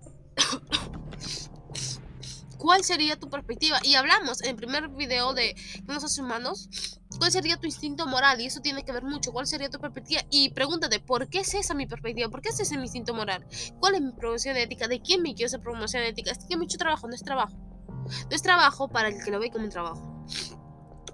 ¿Cuál 2.61 2.83
sería 2.83 3.17
tu 3.17 3.27
perspectiva? 3.27 3.79
Y 3.81 3.95
hablamos 3.95 4.43
en 4.43 4.51
el 4.51 4.55
primer 4.55 4.87
video 4.89 5.33
de 5.33 5.55
los 5.87 6.19
humanos. 6.19 6.69
¿Cuál 7.17 7.31
sería 7.31 7.57
tu 7.57 7.65
instinto 7.65 8.05
moral? 8.05 8.39
Y 8.39 8.45
eso 8.45 8.61
tiene 8.61 8.85
que 8.85 8.91
ver 8.91 9.03
mucho. 9.03 9.31
¿Cuál 9.31 9.47
sería 9.47 9.67
tu 9.71 9.79
perspectiva? 9.79 10.21
Y 10.29 10.51
pregúntate, 10.51 10.99
¿por 10.99 11.27
qué 11.27 11.39
es 11.39 11.55
esa 11.55 11.73
mi 11.73 11.87
perspectiva? 11.87 12.29
¿Por 12.29 12.43
qué 12.43 12.49
es 12.49 12.59
ese 12.59 12.77
mi 12.77 12.83
instinto 12.83 13.15
moral? 13.15 13.47
¿Cuál 13.79 13.95
es 13.95 14.01
mi 14.01 14.11
promoción 14.11 14.57
ética? 14.57 14.87
¿De 14.87 15.01
quién 15.01 15.23
me 15.23 15.33
quiero 15.33 15.47
esa 15.47 15.57
promoción 15.57 16.03
ética? 16.03 16.29
Es 16.29 16.45
que 16.45 16.55
mucho 16.55 16.77
trabajo, 16.77 17.07
no 17.07 17.15
es 17.15 17.23
trabajo. 17.23 17.57
No 17.57 18.29
es 18.35 18.43
trabajo 18.43 18.89
para 18.89 19.07
el 19.07 19.23
que 19.23 19.31
lo 19.31 19.39
ve 19.39 19.49
como 19.49 19.65
un 19.65 19.71
trabajo. 19.71 20.23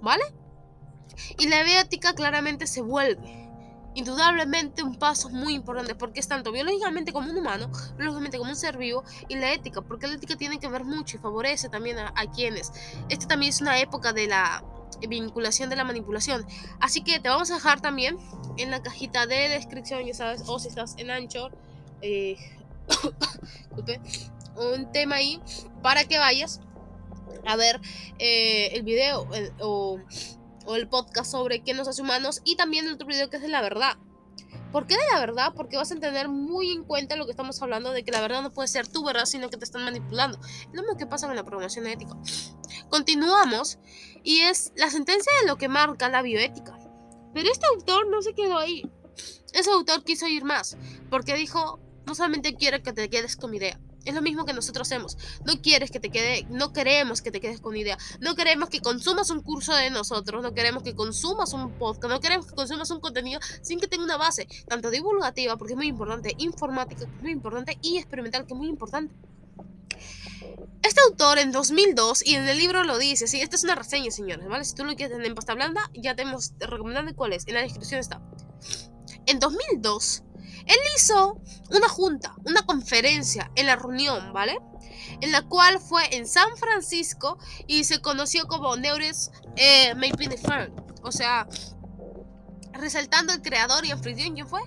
¿Vale? 0.02 0.24
Y 1.38 1.48
la 1.48 1.62
ética 1.80 2.12
claramente 2.12 2.66
se 2.66 2.82
vuelve 2.82 3.47
indudablemente 3.94 4.82
un 4.82 4.96
paso 4.96 5.28
muy 5.30 5.54
importante 5.54 5.94
porque 5.94 6.20
es 6.20 6.28
tanto 6.28 6.52
biológicamente 6.52 7.12
como 7.12 7.30
un 7.30 7.36
humano, 7.36 7.70
biológicamente 7.96 8.38
como 8.38 8.50
un 8.50 8.56
ser 8.56 8.76
vivo 8.76 9.04
y 9.28 9.36
la 9.36 9.52
ética, 9.52 9.80
porque 9.82 10.06
la 10.06 10.14
ética 10.14 10.36
tiene 10.36 10.58
que 10.58 10.68
ver 10.68 10.84
mucho 10.84 11.16
y 11.16 11.20
favorece 11.20 11.68
también 11.68 11.98
a, 11.98 12.12
quienes. 12.34 12.72
Esta 13.08 13.26
también 13.26 13.50
es 13.50 13.60
una 13.60 13.78
época 13.80 14.12
de 14.12 14.26
la 14.26 14.64
vinculación 15.08 15.70
de 15.70 15.76
la 15.76 15.84
manipulación. 15.84 16.46
Así 16.80 17.02
que 17.02 17.20
te 17.20 17.28
vamos 17.28 17.50
a 17.50 17.54
dejar 17.54 17.80
también 17.80 18.16
en 18.56 18.70
la 18.70 18.82
cajita 18.82 19.26
de 19.26 19.48
descripción, 19.48 20.04
ya 20.04 20.14
sabes, 20.14 20.42
o 20.46 20.58
si 20.58 20.68
estás 20.68 20.94
en 20.98 21.10
Anchor, 21.10 21.52
eh, 22.02 22.36
un 24.56 24.92
tema 24.92 25.16
ahí 25.16 25.40
para 25.82 26.04
que 26.04 26.18
vayas 26.18 26.60
a 27.46 27.56
ver 27.56 27.80
eh, 28.18 28.70
el 28.72 28.82
video 28.82 29.28
o 29.60 29.98
o 29.98 29.98
el 30.78 30.88
podcast 30.88 31.30
sobre 31.30 31.62
qué 31.62 31.74
nos 31.74 31.88
hace 31.88 32.02
humanos 32.02 32.40
y 32.44 32.56
también 32.56 32.86
el 32.86 32.94
otro 32.94 33.06
video 33.06 33.28
que 33.30 33.36
es 33.36 33.42
de 33.42 33.48
la 33.48 33.60
verdad. 33.60 33.98
¿Por 34.72 34.86
qué 34.86 34.94
de 34.94 35.02
la 35.12 35.18
verdad? 35.18 35.52
Porque 35.56 35.76
vas 35.76 35.90
a 35.92 35.96
tener 35.96 36.28
muy 36.28 36.72
en 36.72 36.84
cuenta 36.84 37.16
lo 37.16 37.24
que 37.24 37.30
estamos 37.30 37.60
hablando 37.62 37.92
de 37.92 38.04
que 38.04 38.12
la 38.12 38.20
verdad 38.20 38.42
no 38.42 38.52
puede 38.52 38.68
ser 38.68 38.86
tu 38.86 39.02
verdad, 39.04 39.24
sino 39.24 39.48
que 39.48 39.56
te 39.56 39.64
están 39.64 39.84
manipulando. 39.84 40.38
lo 40.72 40.82
mismo 40.82 40.96
que 40.98 41.06
pasa 41.06 41.26
con 41.26 41.36
la 41.36 41.44
programación 41.44 41.86
ética. 41.86 42.14
Continuamos 42.90 43.78
y 44.22 44.40
es 44.40 44.72
la 44.76 44.90
sentencia 44.90 45.32
de 45.40 45.46
lo 45.46 45.56
que 45.56 45.68
marca 45.68 46.08
la 46.08 46.22
bioética. 46.22 46.78
Pero 47.32 47.50
este 47.50 47.66
autor 47.66 48.08
no 48.08 48.20
se 48.20 48.34
quedó 48.34 48.58
ahí. 48.58 48.82
Ese 49.52 49.70
autor 49.70 50.04
quiso 50.04 50.26
ir 50.26 50.44
más, 50.44 50.76
porque 51.10 51.34
dijo, 51.34 51.80
no 52.06 52.14
solamente 52.14 52.54
quiero 52.54 52.82
que 52.82 52.92
te 52.92 53.08
quedes 53.08 53.36
con 53.36 53.50
mi 53.50 53.56
idea, 53.56 53.80
es 54.10 54.14
lo 54.14 54.22
mismo 54.22 54.44
que 54.44 54.52
nosotros 54.52 54.88
hacemos. 54.88 55.16
No 55.44 55.60
quieres 55.60 55.90
que 55.90 56.00
te 56.00 56.10
quede, 56.10 56.46
no 56.50 56.72
queremos 56.72 57.22
que 57.22 57.30
te 57.30 57.40
quedes 57.40 57.60
con 57.60 57.76
idea. 57.76 57.98
No 58.20 58.34
queremos 58.34 58.68
que 58.68 58.80
consumas 58.80 59.30
un 59.30 59.42
curso 59.42 59.74
de 59.74 59.90
nosotros, 59.90 60.42
no 60.42 60.54
queremos 60.54 60.82
que 60.82 60.94
consumas 60.94 61.52
un 61.52 61.72
podcast, 61.72 62.12
no 62.12 62.20
queremos 62.20 62.46
que 62.46 62.54
consumas 62.54 62.90
un 62.90 63.00
contenido 63.00 63.40
sin 63.62 63.80
que 63.80 63.86
tenga 63.86 64.04
una 64.04 64.16
base, 64.16 64.48
tanto 64.66 64.90
divulgativa, 64.90 65.56
porque 65.56 65.74
es 65.74 65.76
muy 65.76 65.88
importante, 65.88 66.34
informática, 66.38 67.06
que 67.06 67.16
es 67.16 67.22
muy 67.22 67.32
importante, 67.32 67.78
y 67.82 67.98
experimental, 67.98 68.46
que 68.46 68.54
es 68.54 68.58
muy 68.58 68.68
importante. 68.68 69.14
Este 70.82 71.00
autor 71.08 71.38
en 71.38 71.52
2002, 71.52 72.24
y 72.26 72.34
en 72.34 72.48
el 72.48 72.56
libro 72.56 72.84
lo 72.84 72.98
dice, 72.98 73.26
sí, 73.26 73.40
esta 73.40 73.56
es 73.56 73.64
una 73.64 73.74
reseña, 73.74 74.10
señores, 74.10 74.48
¿vale? 74.48 74.64
Si 74.64 74.74
tú 74.74 74.84
lo 74.84 74.94
quieres 74.94 75.18
en 75.18 75.34
pasta 75.34 75.54
blanda, 75.54 75.90
ya 75.94 76.14
te 76.14 76.22
hemos 76.22 76.52
recomendado 76.58 77.14
cuál 77.14 77.32
es, 77.32 77.46
en 77.46 77.54
la 77.54 77.62
descripción 77.62 78.00
está. 78.00 78.22
En 79.26 79.40
2002, 79.40 80.22
él 80.68 80.76
hizo 80.96 81.40
una 81.70 81.88
junta, 81.88 82.34
una 82.44 82.62
conferencia 82.62 83.50
en 83.56 83.66
la 83.66 83.76
reunión, 83.76 84.32
¿vale? 84.32 84.58
En 85.20 85.32
la 85.32 85.42
cual 85.42 85.80
fue 85.80 86.14
en 86.14 86.26
San 86.26 86.56
Francisco 86.56 87.38
y 87.66 87.84
se 87.84 88.00
conoció 88.00 88.46
como 88.46 88.76
Neures 88.76 89.30
eh, 89.56 89.94
O 91.02 91.10
sea, 91.10 91.48
resaltando 92.72 93.32
el 93.32 93.40
creador 93.40 93.84
y 93.86 93.90
anfitrión, 93.90 94.34
¿quién 94.34 94.46
fue? 94.46 94.60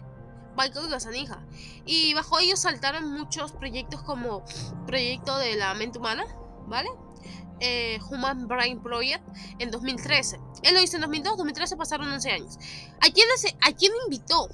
Michael 0.57 0.89
Gazanija. 0.89 1.45
Y 1.85 2.13
bajo 2.15 2.39
ellos 2.39 2.59
saltaron 2.59 3.13
muchos 3.13 3.51
proyectos 3.51 4.01
como 4.01 4.43
proyecto 4.87 5.37
de 5.37 5.55
la 5.55 5.73
mente 5.75 5.99
humana, 5.99 6.25
¿vale? 6.67 6.89
Eh, 7.59 7.99
Human 8.09 8.47
Brain 8.47 8.81
Project 8.81 9.23
en 9.59 9.69
2013. 9.69 10.39
Él 10.63 10.73
lo 10.73 10.81
hizo 10.81 10.97
en 10.97 11.01
2002, 11.01 11.37
2013 11.37 11.77
pasaron 11.77 12.11
11 12.11 12.31
años. 12.31 12.57
¿A 12.99 13.11
quién, 13.11 13.27
¿A 13.61 13.71
quién 13.71 13.91
invitó? 14.05 14.49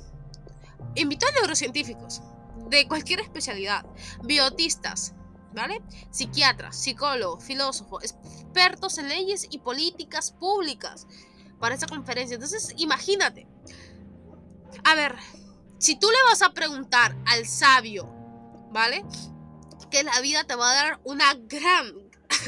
Invitó 1.01 1.27
a 1.27 1.31
neurocientíficos 1.31 2.21
de 2.69 2.87
cualquier 2.87 3.19
especialidad, 3.21 3.85
biotistas, 4.23 5.13
¿vale? 5.53 5.81
Psiquiatras, 6.11 6.75
psicólogos, 6.75 7.43
filósofos, 7.43 8.03
expertos 8.03 8.97
en 8.97 9.09
leyes 9.09 9.47
y 9.49 9.59
políticas 9.59 10.31
públicas 10.31 11.07
para 11.59 11.75
esa 11.75 11.87
conferencia. 11.87 12.35
Entonces, 12.35 12.73
imagínate. 12.77 13.47
A 14.83 14.95
ver, 14.95 15.15
si 15.79 15.97
tú 15.97 16.09
le 16.09 16.17
vas 16.29 16.41
a 16.41 16.53
preguntar 16.53 17.15
al 17.25 17.45
sabio, 17.47 18.09
¿vale? 18.71 19.03
Que 19.89 20.03
la 20.03 20.19
vida 20.21 20.43
te 20.43 20.55
va 20.55 20.71
a 20.71 20.75
dar 20.75 20.99
una 21.03 21.33
gran, 21.33 21.93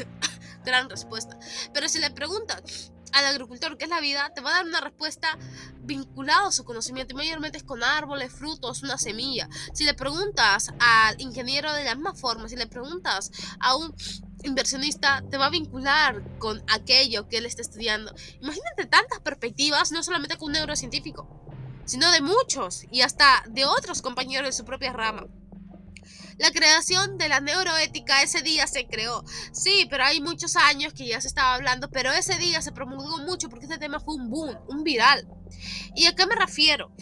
gran 0.64 0.90
respuesta. 0.90 1.38
Pero 1.72 1.88
si 1.88 1.98
le 1.98 2.10
preguntas 2.10 2.92
al 3.12 3.26
agricultor 3.26 3.76
qué 3.76 3.84
es 3.84 3.90
la 3.90 4.00
vida, 4.00 4.30
te 4.34 4.40
va 4.40 4.50
a 4.50 4.54
dar 4.54 4.66
una 4.66 4.80
respuesta 4.80 5.38
vinculado 5.82 6.48
a 6.48 6.52
su 6.52 6.64
conocimiento 6.64 7.14
y 7.14 7.16
mayormente 7.16 7.58
es 7.58 7.64
con 7.64 7.82
árboles, 7.82 8.32
frutos, 8.32 8.82
una 8.82 8.98
semilla. 8.98 9.48
Si 9.74 9.84
le 9.84 9.94
preguntas 9.94 10.72
al 10.78 11.20
ingeniero 11.20 11.72
de 11.72 11.84
la 11.84 11.94
misma 11.94 12.14
forma, 12.14 12.48
si 12.48 12.56
le 12.56 12.66
preguntas 12.66 13.30
a 13.60 13.76
un 13.76 13.94
inversionista, 14.44 15.22
te 15.30 15.36
va 15.36 15.46
a 15.46 15.50
vincular 15.50 16.22
con 16.38 16.62
aquello 16.68 17.28
que 17.28 17.38
él 17.38 17.46
está 17.46 17.62
estudiando. 17.62 18.14
Imagínate 18.40 18.86
tantas 18.86 19.20
perspectivas, 19.20 19.92
no 19.92 20.02
solamente 20.02 20.36
con 20.36 20.46
un 20.46 20.52
neurocientífico, 20.52 21.28
sino 21.84 22.10
de 22.12 22.20
muchos 22.20 22.84
y 22.90 23.02
hasta 23.02 23.44
de 23.48 23.64
otros 23.64 24.02
compañeros 24.02 24.48
de 24.48 24.52
su 24.52 24.64
propia 24.64 24.92
rama. 24.92 25.26
La 26.40 26.50
creación 26.52 27.18
de 27.18 27.28
la 27.28 27.40
neuroética 27.40 28.22
ese 28.22 28.40
día 28.40 28.66
se 28.66 28.86
creó. 28.86 29.22
Sí, 29.52 29.86
pero 29.90 30.04
hay 30.04 30.22
muchos 30.22 30.56
años 30.56 30.94
que 30.94 31.06
ya 31.06 31.20
se 31.20 31.28
estaba 31.28 31.52
hablando, 31.52 31.90
pero 31.90 32.10
ese 32.12 32.38
día 32.38 32.62
se 32.62 32.72
promulgó 32.72 33.18
mucho 33.18 33.50
porque 33.50 33.66
este 33.66 33.76
tema 33.76 34.00
fue 34.00 34.14
un 34.14 34.30
boom, 34.30 34.58
un 34.68 34.82
viral. 34.82 35.28
¿Y 35.94 36.06
a 36.06 36.14
qué 36.14 36.26
me 36.26 36.34
refiero? 36.34 36.92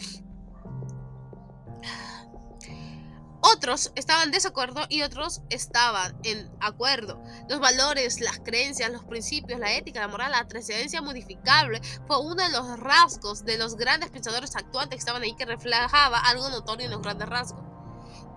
Otros 3.41 3.93
estaban 3.95 4.25
en 4.25 4.31
desacuerdo 4.31 4.81
y 4.89 5.03
otros 5.03 5.41
estaban 5.49 6.19
en 6.23 6.51
acuerdo. 6.59 7.23
Los 7.47 7.61
valores, 7.61 8.19
las 8.19 8.39
creencias, 8.39 8.91
los 8.91 9.05
principios, 9.05 9.61
la 9.61 9.73
ética, 9.73 10.01
la 10.01 10.09
moral, 10.09 10.31
la 10.31 10.49
trascendencia 10.49 11.01
modificable 11.01 11.79
fue 12.07 12.19
uno 12.19 12.43
de 12.43 12.49
los 12.49 12.77
rasgos 12.77 13.45
de 13.45 13.57
los 13.57 13.77
grandes 13.77 14.09
pensadores 14.09 14.57
actuantes 14.57 14.97
que 14.97 14.99
estaban 14.99 15.21
ahí 15.21 15.33
que 15.37 15.45
reflejaba 15.45 16.19
algo 16.19 16.49
notorio 16.49 16.87
en 16.87 16.91
los 16.91 17.01
grandes 17.01 17.29
rasgos. 17.29 17.68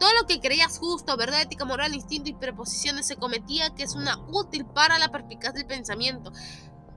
Todo 0.03 0.15
lo 0.21 0.27
que 0.27 0.41
creías 0.41 0.81
justo, 0.81 1.17
verdad, 1.17 1.43
ética, 1.43 1.65
moral, 1.65 1.95
instinto 1.95 2.29
y 2.29 2.33
preposiciones 2.33 3.07
se 3.07 3.15
cometía 3.15 3.73
que 3.77 3.85
es 3.85 3.95
una 3.95 4.19
útil 4.33 4.67
para 4.67 4.99
la 4.99 5.13
perspicacia 5.13 5.53
del 5.53 5.67
pensamiento. 5.67 6.33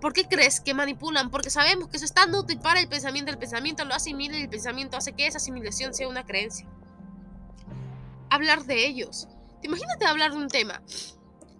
¿Por 0.02 0.12
qué 0.12 0.24
crees 0.24 0.60
que 0.60 0.74
manipulan? 0.74 1.30
Porque 1.30 1.52
sabemos 1.52 1.88
que 1.88 1.98
eso 1.98 2.06
es 2.06 2.14
útil 2.34 2.58
para 2.58 2.80
el 2.80 2.90
pensamiento. 2.90 3.30
El 3.30 3.38
pensamiento 3.38 3.86
lo 3.86 3.94
asimila 3.94 4.40
y 4.40 4.42
el 4.42 4.50
pensamiento 4.50 4.98
hace 4.98 5.14
que 5.14 5.28
esa 5.28 5.38
asimilación 5.38 5.94
sea 5.94 6.08
una 6.08 6.26
creencia. 6.26 6.68
Hablar 8.32 8.66
de 8.66 8.88
ellos. 8.88 9.28
Imagínate 9.62 10.08
hablar 10.08 10.32
de 10.32 10.38
un 10.38 10.48
tema. 10.48 10.82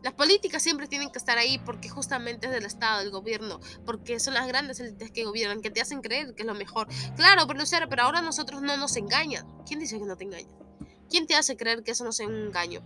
Las 0.02 0.16
políticas 0.16 0.64
siempre 0.64 0.88
tienen 0.88 1.12
que 1.12 1.20
estar 1.20 1.38
ahí 1.38 1.60
porque 1.60 1.90
justamente 1.90 2.48
es 2.48 2.54
del 2.54 2.66
Estado, 2.66 3.02
del 3.02 3.12
gobierno, 3.12 3.60
porque 3.86 4.20
son 4.20 4.34
las 4.34 4.48
grandes 4.48 4.80
élites 4.80 5.12
que 5.12 5.26
gobiernan, 5.26 5.62
que 5.62 5.70
te 5.70 5.80
hacen 5.80 6.02
creer 6.02 6.34
que 6.34 6.42
es 6.42 6.48
lo 6.48 6.56
mejor. 6.56 6.88
Claro, 7.16 7.46
pero, 7.46 7.64
pero 7.88 8.02
ahora 8.02 8.24
nosotros 8.24 8.64
no 8.64 8.76
nos 8.78 8.96
engañan. 8.98 9.46
¿Quién 9.68 9.80
dice 9.80 10.00
que 10.00 10.06
no 10.06 10.18
te 10.18 10.24
engañan? 10.24 10.65
¿Quién 11.10 11.28
te 11.28 11.36
hace 11.36 11.56
creer 11.58 11.84
que 11.84 11.92
eso 11.92 12.04
no 12.04 12.12
sea 12.12 12.28
un 12.28 12.36
engaño? 12.36 12.82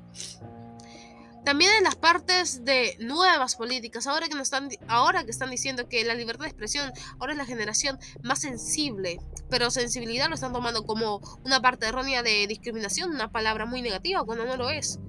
También 1.45 1.71
en 1.77 1.83
las 1.83 1.95
partes 1.95 2.65
de 2.65 2.95
nuevas 2.99 3.55
políticas, 3.55 4.07
ahora 4.07 4.27
que, 4.27 4.35
nos 4.35 4.43
están, 4.43 4.69
ahora 4.87 5.23
que 5.23 5.31
están 5.31 5.49
diciendo 5.49 5.87
que 5.87 6.03
la 6.03 6.13
libertad 6.13 6.43
de 6.43 6.49
expresión 6.49 6.91
ahora 7.17 7.31
es 7.31 7.37
la 7.37 7.45
generación 7.45 7.97
más 8.21 8.39
sensible, 8.41 9.19
pero 9.49 9.71
sensibilidad 9.71 10.27
lo 10.27 10.35
están 10.35 10.53
tomando 10.53 10.85
como 10.85 11.21
una 11.45 11.61
parte 11.61 11.87
errónea 11.87 12.23
de 12.23 12.45
discriminación, 12.45 13.11
una 13.11 13.31
palabra 13.31 13.65
muy 13.65 13.81
negativa 13.81 14.23
cuando 14.25 14.45
no 14.45 14.57
lo 14.57 14.69
es. 14.69 14.99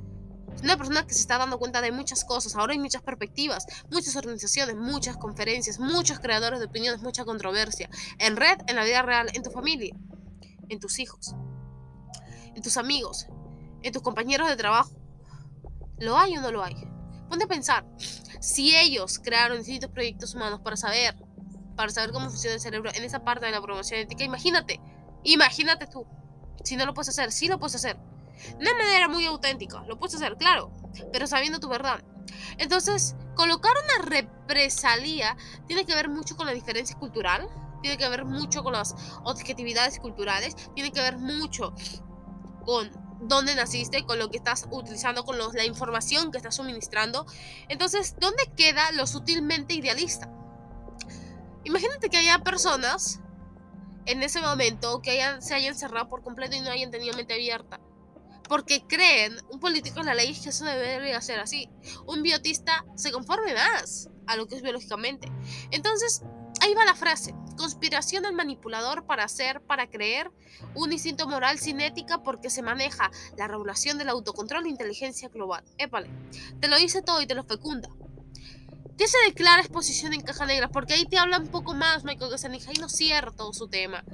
Es 0.54 0.62
una 0.62 0.76
persona 0.76 1.06
que 1.06 1.14
se 1.14 1.20
está 1.20 1.36
dando 1.36 1.58
cuenta 1.58 1.80
de 1.80 1.90
muchas 1.90 2.24
cosas, 2.24 2.54
ahora 2.54 2.72
hay 2.72 2.78
muchas 2.78 3.02
perspectivas, 3.02 3.66
muchas 3.90 4.14
organizaciones, 4.16 4.76
muchas 4.76 5.16
conferencias, 5.16 5.78
muchos 5.80 6.20
creadores 6.20 6.60
de 6.60 6.66
opiniones, 6.66 7.02
mucha 7.02 7.24
controversia, 7.24 7.90
en 8.18 8.36
red, 8.36 8.58
en 8.66 8.76
la 8.76 8.84
vida 8.84 9.02
real, 9.02 9.30
en 9.34 9.42
tu 9.42 9.50
familia, 9.50 9.94
en 10.68 10.78
tus 10.78 11.00
hijos 11.00 11.34
en 12.60 12.64
tus 12.64 12.76
amigos, 12.76 13.26
en 13.82 13.90
tus 13.90 14.02
compañeros 14.02 14.46
de 14.46 14.54
trabajo. 14.54 14.90
¿Lo 15.98 16.18
hay 16.18 16.36
o 16.36 16.42
no 16.42 16.52
lo 16.52 16.62
hay? 16.62 16.76
Ponte 17.30 17.46
a 17.46 17.48
pensar, 17.48 17.86
si 18.38 18.76
ellos 18.76 19.18
crearon 19.18 19.56
distintos 19.56 19.90
proyectos 19.90 20.34
humanos 20.34 20.60
para 20.60 20.76
saber, 20.76 21.16
para 21.74 21.88
saber 21.88 22.12
cómo 22.12 22.28
funciona 22.28 22.56
el 22.56 22.60
cerebro 22.60 22.90
en 22.94 23.02
esa 23.02 23.24
parte 23.24 23.46
de 23.46 23.52
la 23.52 23.62
promoción 23.62 24.00
ética, 24.00 24.24
imagínate, 24.24 24.78
imagínate 25.22 25.86
tú, 25.86 26.06
si 26.62 26.76
no 26.76 26.84
lo 26.84 26.92
puedes 26.92 27.08
hacer, 27.08 27.32
sí 27.32 27.48
lo 27.48 27.58
puedes 27.58 27.76
hacer. 27.76 27.96
De 28.58 28.70
una 28.70 28.74
manera 28.74 29.08
muy 29.08 29.24
auténtica, 29.24 29.82
lo 29.86 29.98
puedes 29.98 30.16
hacer, 30.16 30.36
claro, 30.36 30.70
pero 31.12 31.26
sabiendo 31.26 31.60
tu 31.60 31.68
verdad. 31.70 32.04
Entonces, 32.58 33.16
colocar 33.36 33.72
una 33.84 34.04
represalia 34.06 35.34
tiene 35.66 35.86
que 35.86 35.94
ver 35.94 36.10
mucho 36.10 36.36
con 36.36 36.44
la 36.44 36.52
diferencia 36.52 36.94
cultural, 36.98 37.48
tiene 37.80 37.96
que 37.96 38.06
ver 38.10 38.26
mucho 38.26 38.62
con 38.62 38.74
las 38.74 38.94
objetividades 39.24 39.98
culturales, 39.98 40.54
tiene 40.74 40.92
que 40.92 41.00
ver 41.00 41.16
mucho 41.16 41.72
con 42.64 42.90
dónde 43.20 43.54
naciste, 43.54 44.04
con 44.04 44.18
lo 44.18 44.30
que 44.30 44.38
estás 44.38 44.66
utilizando, 44.70 45.24
con 45.24 45.38
la 45.38 45.64
información 45.64 46.32
que 46.32 46.38
estás 46.38 46.56
suministrando. 46.56 47.26
Entonces, 47.68 48.16
¿dónde 48.18 48.50
queda 48.56 48.92
lo 48.92 49.06
sutilmente 49.06 49.74
idealista? 49.74 50.30
Imagínate 51.64 52.08
que 52.08 52.16
haya 52.16 52.38
personas 52.38 53.20
en 54.06 54.22
ese 54.22 54.40
momento 54.40 55.02
que 55.02 55.10
hayan, 55.10 55.42
se 55.42 55.54
hayan 55.54 55.74
cerrado 55.74 56.08
por 56.08 56.22
completo 56.22 56.56
y 56.56 56.60
no 56.60 56.70
hayan 56.70 56.90
tenido 56.90 57.14
mente 57.16 57.34
abierta. 57.34 57.80
Porque 58.48 58.84
creen, 58.86 59.36
un 59.50 59.60
político 59.60 60.00
en 60.00 60.06
la 60.06 60.14
ley, 60.14 60.34
que 60.34 60.48
eso 60.48 60.64
debería 60.64 61.20
ser 61.20 61.38
así. 61.38 61.68
Un 62.06 62.22
biotista 62.22 62.84
se 62.96 63.12
conforme 63.12 63.54
más 63.54 64.08
a 64.26 64.36
lo 64.36 64.48
que 64.48 64.56
es 64.56 64.62
biológicamente. 64.62 65.30
Entonces, 65.70 66.22
ahí 66.60 66.74
va 66.74 66.84
la 66.84 66.94
frase. 66.94 67.34
Conspiración 67.56 68.22
del 68.22 68.32
manipulador 68.32 69.04
para 69.04 69.24
hacer, 69.24 69.60
para 69.60 69.90
creer, 69.90 70.30
un 70.74 70.92
instinto 70.92 71.28
moral 71.28 71.58
sin 71.58 71.80
ética 71.80 72.22
porque 72.22 72.48
se 72.48 72.62
maneja 72.62 73.10
la 73.36 73.48
regulación 73.48 73.98
del 73.98 74.08
autocontrol 74.08 74.64
e 74.66 74.70
inteligencia 74.70 75.28
global. 75.28 75.64
Épale, 75.78 76.10
te 76.60 76.68
lo 76.68 76.76
dice 76.76 77.02
todo 77.02 77.20
y 77.20 77.26
te 77.26 77.34
lo 77.34 77.44
fecunda. 77.44 77.88
¿Qué 78.96 79.08
se 79.08 79.18
declara 79.26 79.62
exposición 79.62 80.12
en 80.12 80.20
caja 80.20 80.44
negra? 80.44 80.68
Porque 80.68 80.94
ahí 80.94 81.06
te 81.06 81.18
habla 81.18 81.38
un 81.38 81.48
poco 81.48 81.74
más 81.74 82.04
Michael 82.04 82.30
Gazzaniga 82.30 82.70
ahí 82.70 82.76
no 82.78 82.88
cierra 82.88 83.32
todo 83.32 83.52
su 83.54 83.68
tema. 83.68 84.04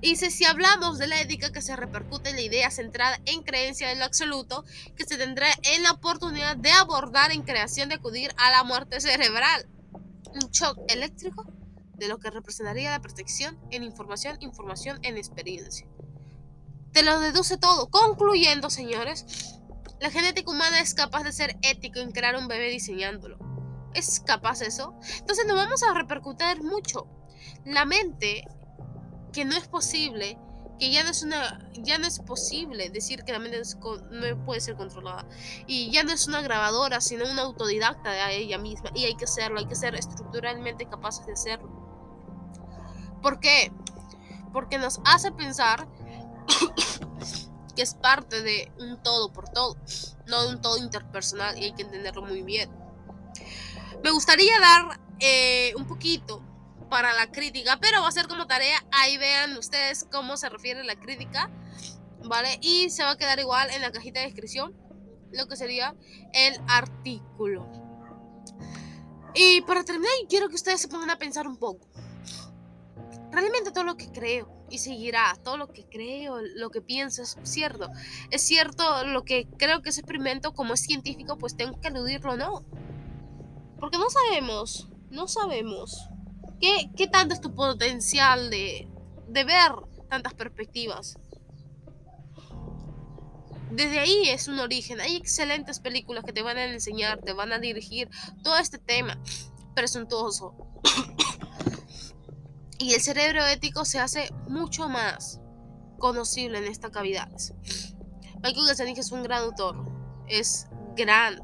Dice, 0.00 0.30
si 0.30 0.44
hablamos 0.44 0.98
de 0.98 1.08
la 1.08 1.20
ética 1.20 1.50
que 1.50 1.62
se 1.62 1.74
repercute 1.74 2.30
en 2.30 2.36
la 2.36 2.42
idea 2.42 2.70
centrada 2.70 3.18
en 3.24 3.42
creencia 3.42 3.90
en 3.90 3.98
lo 3.98 4.04
absoluto, 4.04 4.64
que 4.94 5.04
se 5.04 5.16
tendrá 5.16 5.48
en 5.74 5.82
la 5.82 5.92
oportunidad 5.92 6.56
de 6.56 6.70
abordar 6.70 7.32
en 7.32 7.42
creación 7.42 7.88
de 7.88 7.96
acudir 7.96 8.32
a 8.36 8.50
la 8.50 8.62
muerte 8.62 9.00
cerebral. 9.00 9.66
Un 10.34 10.50
shock 10.50 10.78
eléctrico 10.88 11.46
de 11.94 12.08
lo 12.08 12.18
que 12.18 12.30
representaría 12.30 12.90
la 12.90 13.00
protección 13.00 13.58
en 13.70 13.82
información, 13.82 14.36
información 14.40 14.98
en 15.02 15.16
experiencia. 15.16 15.86
Te 16.92 17.02
lo 17.02 17.20
deduce 17.20 17.56
todo, 17.56 17.88
concluyendo, 17.88 18.70
señores, 18.70 19.58
la 20.00 20.10
genética 20.10 20.50
humana 20.50 20.80
es 20.80 20.94
capaz 20.94 21.24
de 21.24 21.32
ser 21.32 21.56
ético 21.62 22.00
en 22.00 22.12
crear 22.12 22.36
un 22.36 22.48
bebé 22.48 22.70
diseñándolo 22.70 23.38
es 23.96 24.20
capaz 24.20 24.60
eso. 24.60 24.94
Entonces 25.18 25.46
nos 25.46 25.56
vamos 25.56 25.82
a 25.82 25.94
repercutir 25.94 26.62
mucho. 26.62 27.06
La 27.64 27.84
mente, 27.84 28.44
que 29.32 29.44
no 29.44 29.56
es 29.56 29.66
posible, 29.68 30.38
que 30.78 30.90
ya 30.90 31.04
no 31.04 31.10
es 31.10 31.22
una, 31.22 31.58
ya 31.74 31.98
no 31.98 32.06
es 32.06 32.18
posible 32.18 32.90
decir 32.90 33.24
que 33.24 33.32
la 33.32 33.38
mente 33.38 33.60
no 34.10 34.44
puede 34.44 34.60
ser 34.60 34.76
controlada. 34.76 35.26
Y 35.66 35.90
ya 35.90 36.02
no 36.04 36.12
es 36.12 36.26
una 36.26 36.42
grabadora, 36.42 37.00
sino 37.00 37.24
una 37.30 37.42
autodidacta 37.42 38.10
de 38.12 38.36
ella 38.36 38.58
misma. 38.58 38.90
Y 38.94 39.04
hay 39.04 39.16
que 39.16 39.24
hacerlo, 39.24 39.58
hay 39.58 39.66
que 39.66 39.74
ser 39.74 39.94
estructuralmente 39.94 40.86
capaces 40.86 41.26
de 41.26 41.32
hacerlo. 41.32 41.70
¿Por 43.22 43.40
qué? 43.40 43.72
Porque 44.52 44.78
nos 44.78 45.00
hace 45.04 45.32
pensar 45.32 45.88
que 47.76 47.82
es 47.82 47.94
parte 47.94 48.42
de 48.42 48.72
un 48.78 49.02
todo 49.02 49.32
por 49.32 49.48
todo, 49.48 49.76
no 50.26 50.42
de 50.42 50.54
un 50.54 50.60
todo 50.60 50.78
interpersonal 50.78 51.58
y 51.58 51.64
hay 51.64 51.72
que 51.72 51.82
entenderlo 51.82 52.22
muy 52.22 52.42
bien. 52.42 52.70
Me 54.02 54.10
gustaría 54.10 54.58
dar 54.60 55.00
eh, 55.20 55.72
un 55.76 55.86
poquito 55.86 56.42
para 56.88 57.12
la 57.12 57.30
crítica, 57.30 57.78
pero 57.80 58.02
va 58.02 58.08
a 58.08 58.12
ser 58.12 58.28
como 58.28 58.46
tarea. 58.46 58.78
Ahí 58.92 59.18
vean 59.18 59.56
ustedes 59.56 60.06
cómo 60.10 60.36
se 60.36 60.48
refiere 60.48 60.84
la 60.84 60.96
crítica, 60.96 61.50
¿vale? 62.24 62.58
Y 62.60 62.90
se 62.90 63.02
va 63.02 63.12
a 63.12 63.16
quedar 63.18 63.38
igual 63.38 63.70
en 63.70 63.82
la 63.82 63.92
cajita 63.92 64.20
de 64.20 64.26
descripción 64.26 64.74
lo 65.32 65.46
que 65.46 65.56
sería 65.56 65.94
el 66.32 66.54
artículo. 66.68 67.70
Y 69.34 69.60
para 69.62 69.84
terminar, 69.84 70.12
quiero 70.28 70.48
que 70.48 70.54
ustedes 70.54 70.80
se 70.80 70.88
pongan 70.88 71.10
a 71.10 71.18
pensar 71.18 71.46
un 71.46 71.58
poco. 71.58 71.88
Realmente 73.30 73.70
todo 73.70 73.84
lo 73.84 73.96
que 73.96 74.10
creo 74.10 74.50
y 74.70 74.78
seguirá, 74.78 75.36
todo 75.44 75.58
lo 75.58 75.68
que 75.68 75.84
creo, 75.84 76.40
lo 76.40 76.70
que 76.70 76.80
pienso 76.80 77.22
es 77.22 77.36
cierto. 77.42 77.90
Es 78.30 78.42
cierto 78.42 79.04
lo 79.04 79.24
que 79.24 79.46
creo 79.58 79.82
que 79.82 79.90
es 79.90 79.98
experimento 79.98 80.54
como 80.54 80.74
es 80.74 80.80
científico, 80.80 81.36
pues 81.36 81.56
tengo 81.56 81.78
que 81.80 81.88
eludirlo, 81.88 82.36
¿no? 82.36 82.64
Porque 83.78 83.98
no 83.98 84.08
sabemos, 84.08 84.88
no 85.10 85.28
sabemos 85.28 86.08
qué, 86.60 86.90
qué 86.96 87.06
tanto 87.06 87.34
es 87.34 87.40
tu 87.40 87.54
potencial 87.54 88.50
de, 88.50 88.88
de 89.28 89.44
ver 89.44 89.72
tantas 90.08 90.34
perspectivas. 90.34 91.16
Desde 93.70 93.98
ahí 93.98 94.28
es 94.28 94.48
un 94.48 94.58
origen. 94.60 95.00
Hay 95.00 95.16
excelentes 95.16 95.80
películas 95.80 96.24
que 96.24 96.32
te 96.32 96.42
van 96.42 96.56
a 96.56 96.64
enseñar, 96.64 97.20
te 97.20 97.32
van 97.32 97.52
a 97.52 97.58
dirigir 97.58 98.08
todo 98.42 98.56
este 98.58 98.78
tema 98.78 99.18
presuntuoso. 99.74 100.54
y 102.78 102.94
el 102.94 103.00
cerebro 103.00 103.44
ético 103.46 103.84
se 103.84 103.98
hace 103.98 104.30
mucho 104.48 104.88
más 104.88 105.40
conocible 105.98 106.58
en 106.58 106.64
estas 106.64 106.90
cavidades. 106.90 107.54
Michael 108.42 108.66
Gazzaniga 108.68 109.00
es 109.00 109.12
un 109.12 109.22
gran 109.22 109.42
autor, 109.42 109.76
es 110.28 110.68
gran 110.94 111.40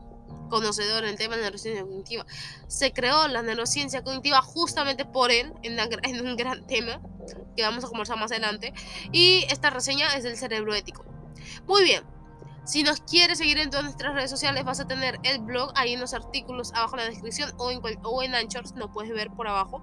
conocedor 0.53 1.05
en 1.05 1.11
el 1.11 1.17
tema 1.17 1.35
de 1.35 1.41
la 1.41 1.47
neurociencia 1.47 1.83
cognitiva. 1.83 2.27
Se 2.69 2.93
creó 2.93 3.27
la 3.27 3.43
neurociencia 3.43 4.05
cognitiva 4.05 4.43
justamente 4.43 5.07
por 5.07 5.31
él, 5.33 5.53
en, 5.63 6.27
un 6.27 6.37
gran 6.37 6.67
tema 6.67 7.01
que 7.57 7.63
vamos 7.63 7.85
a 7.85 7.89
conversar 7.89 8.19
más 8.19 8.31
adelante. 8.31 8.75
Y 9.13 9.47
esta 9.49 9.71
reseña 9.71 10.15
es 10.15 10.25
del 10.25 10.37
cerebro 10.37 10.75
ético. 10.75 11.05
Muy 11.67 11.85
bien. 11.85 12.05
Si 12.65 12.85
nos 12.85 13.01
quieres 13.01 13.39
seguir 13.39 13.59
en 13.59 13.71
todas 13.71 13.85
nuestras 13.85 14.15
redes 14.15 14.31
sociales, 14.31 14.63
vas 14.65 14.79
a 14.79 14.87
tener 14.87 15.19
el 15.25 15.41
blog 15.41 15.73
ahí 15.75 15.95
en 15.95 16.01
los 16.01 16.15
artículos 16.15 16.73
abajo 16.75 16.97
en 16.97 17.05
la 17.05 17.11
descripción 17.11 17.51
o 17.57 17.73
en, 17.73 17.81
o 18.05 18.23
en 18.23 18.35
Anchor, 18.37 18.63
no 18.77 18.93
puedes 18.93 19.13
ver 19.13 19.31
por 19.31 19.49
abajo. 19.49 19.83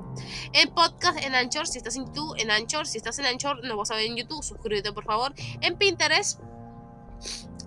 En 0.54 0.70
podcast 0.70 1.18
en 1.22 1.36
Anchor, 1.36 1.68
si 1.68 1.80
estás 1.80 1.98
en 1.98 2.06
YouTube, 2.06 2.36
en 2.38 2.52
Anchor, 2.52 2.88
si 2.88 2.98
estás 2.98 3.20
en 3.20 3.26
Anchor, 3.26 3.66
no 3.66 3.76
vas 3.76 3.92
a 3.92 3.96
ver 3.96 4.06
en 4.06 4.16
YouTube, 4.16 4.42
suscríbete 4.44 4.94
por 4.94 5.04
favor. 5.04 5.34
En 5.60 5.78
Pinterest 5.78 6.40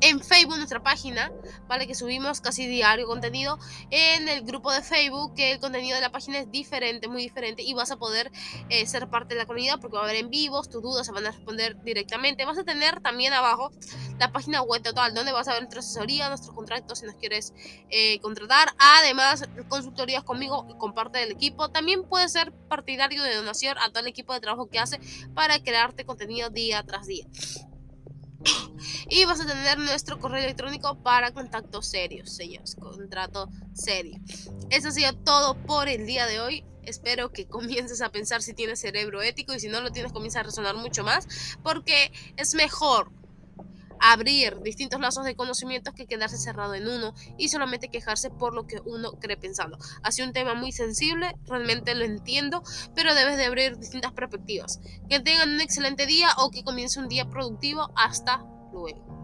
en 0.02 0.20
Facebook, 0.20 0.56
nuestra 0.56 0.82
página, 0.82 1.32
¿vale? 1.68 1.86
Que 1.86 1.94
subimos 1.94 2.40
casi 2.40 2.66
diario 2.66 3.06
contenido 3.06 3.58
en 3.90 4.28
el 4.28 4.42
grupo 4.42 4.72
de 4.72 4.82
Facebook, 4.82 5.34
que 5.34 5.52
el 5.52 5.60
contenido 5.60 5.94
de 5.94 6.02
la 6.02 6.10
página 6.10 6.40
es 6.40 6.50
diferente, 6.50 7.06
muy 7.06 7.22
diferente, 7.22 7.62
y 7.62 7.72
vas 7.72 7.92
a 7.92 7.96
poder 7.96 8.30
eh, 8.68 8.84
ser 8.86 9.08
parte 9.08 9.34
de 9.34 9.40
la 9.40 9.46
comunidad 9.46 9.78
porque 9.80 9.96
va 9.96 10.02
a 10.02 10.04
haber 10.04 10.16
en 10.16 10.28
vivos, 10.28 10.68
tus 10.68 10.82
dudas 10.82 11.06
se 11.06 11.12
van 11.12 11.24
a 11.26 11.30
responder 11.30 11.80
directamente. 11.84 12.44
Vas 12.44 12.58
a 12.58 12.64
tener 12.64 13.00
también 13.00 13.32
abajo 13.32 13.70
la 14.18 14.32
página 14.32 14.60
web 14.62 14.82
total, 14.82 15.14
donde 15.14 15.30
vas 15.30 15.46
a 15.46 15.52
ver 15.52 15.62
nuestra 15.62 15.80
asesoría, 15.80 16.28
nuestros 16.28 16.54
contratos 16.54 16.98
si 16.98 17.06
nos 17.06 17.14
quieres 17.14 17.54
eh, 17.90 18.18
contratar. 18.20 18.70
Además, 18.78 19.48
consultorías 19.68 20.24
conmigo 20.24 20.66
y 20.68 20.76
con 20.78 20.94
parte 20.94 21.20
del 21.20 21.30
equipo. 21.30 21.70
También 21.70 22.02
puedes 22.02 22.32
ser 22.32 22.52
partidario 22.68 23.22
de 23.22 23.36
donación 23.36 23.78
a 23.78 23.88
todo 23.90 24.00
el 24.00 24.08
equipo 24.08 24.32
de 24.32 24.40
trabajo 24.40 24.68
que 24.68 24.80
hace 24.80 24.98
para 25.32 25.62
crearte 25.62 26.04
contenido 26.04 26.50
día 26.50 26.82
tras 26.82 27.06
día 27.06 27.24
y 29.08 29.24
vas 29.24 29.40
a 29.40 29.46
tener 29.46 29.78
nuestro 29.78 30.18
correo 30.18 30.42
electrónico 30.42 31.02
para 31.02 31.32
contactos 31.32 31.86
serios, 31.86 32.34
señores, 32.34 32.76
contrato 32.76 33.48
serio. 33.74 34.18
Eso 34.70 34.88
ha 34.88 34.92
sido 34.92 35.12
todo 35.14 35.54
por 35.54 35.88
el 35.88 36.06
día 36.06 36.26
de 36.26 36.40
hoy. 36.40 36.64
Espero 36.82 37.30
que 37.32 37.46
comiences 37.46 38.00
a 38.00 38.10
pensar 38.10 38.42
si 38.42 38.54
tienes 38.54 38.80
cerebro 38.80 39.22
ético 39.22 39.54
y 39.54 39.60
si 39.60 39.68
no 39.68 39.80
lo 39.80 39.90
tienes 39.90 40.12
comienza 40.12 40.40
a 40.40 40.42
resonar 40.42 40.74
mucho 40.76 41.04
más 41.04 41.28
porque 41.62 42.10
es 42.36 42.54
mejor 42.54 43.12
abrir 44.02 44.60
distintos 44.62 45.00
lazos 45.00 45.24
de 45.24 45.36
conocimientos 45.36 45.94
que 45.94 46.06
quedarse 46.06 46.36
cerrado 46.36 46.74
en 46.74 46.88
uno 46.88 47.14
y 47.38 47.48
solamente 47.48 47.88
quejarse 47.88 48.30
por 48.30 48.52
lo 48.52 48.66
que 48.66 48.80
uno 48.84 49.12
cree 49.12 49.36
pensando. 49.36 49.78
Sido 50.10 50.26
un 50.26 50.34
tema 50.34 50.52
muy 50.54 50.72
sensible, 50.72 51.34
realmente 51.46 51.94
lo 51.94 52.04
entiendo, 52.04 52.62
pero 52.94 53.14
debes 53.14 53.38
de 53.38 53.46
abrir 53.46 53.78
distintas 53.78 54.12
perspectivas. 54.12 54.78
Que 55.08 55.20
tengan 55.20 55.48
un 55.48 55.60
excelente 55.62 56.04
día 56.04 56.28
o 56.36 56.50
que 56.50 56.64
comience 56.64 57.00
un 57.00 57.08
día 57.08 57.30
productivo. 57.30 57.90
Hasta 57.96 58.44
luego. 58.72 59.21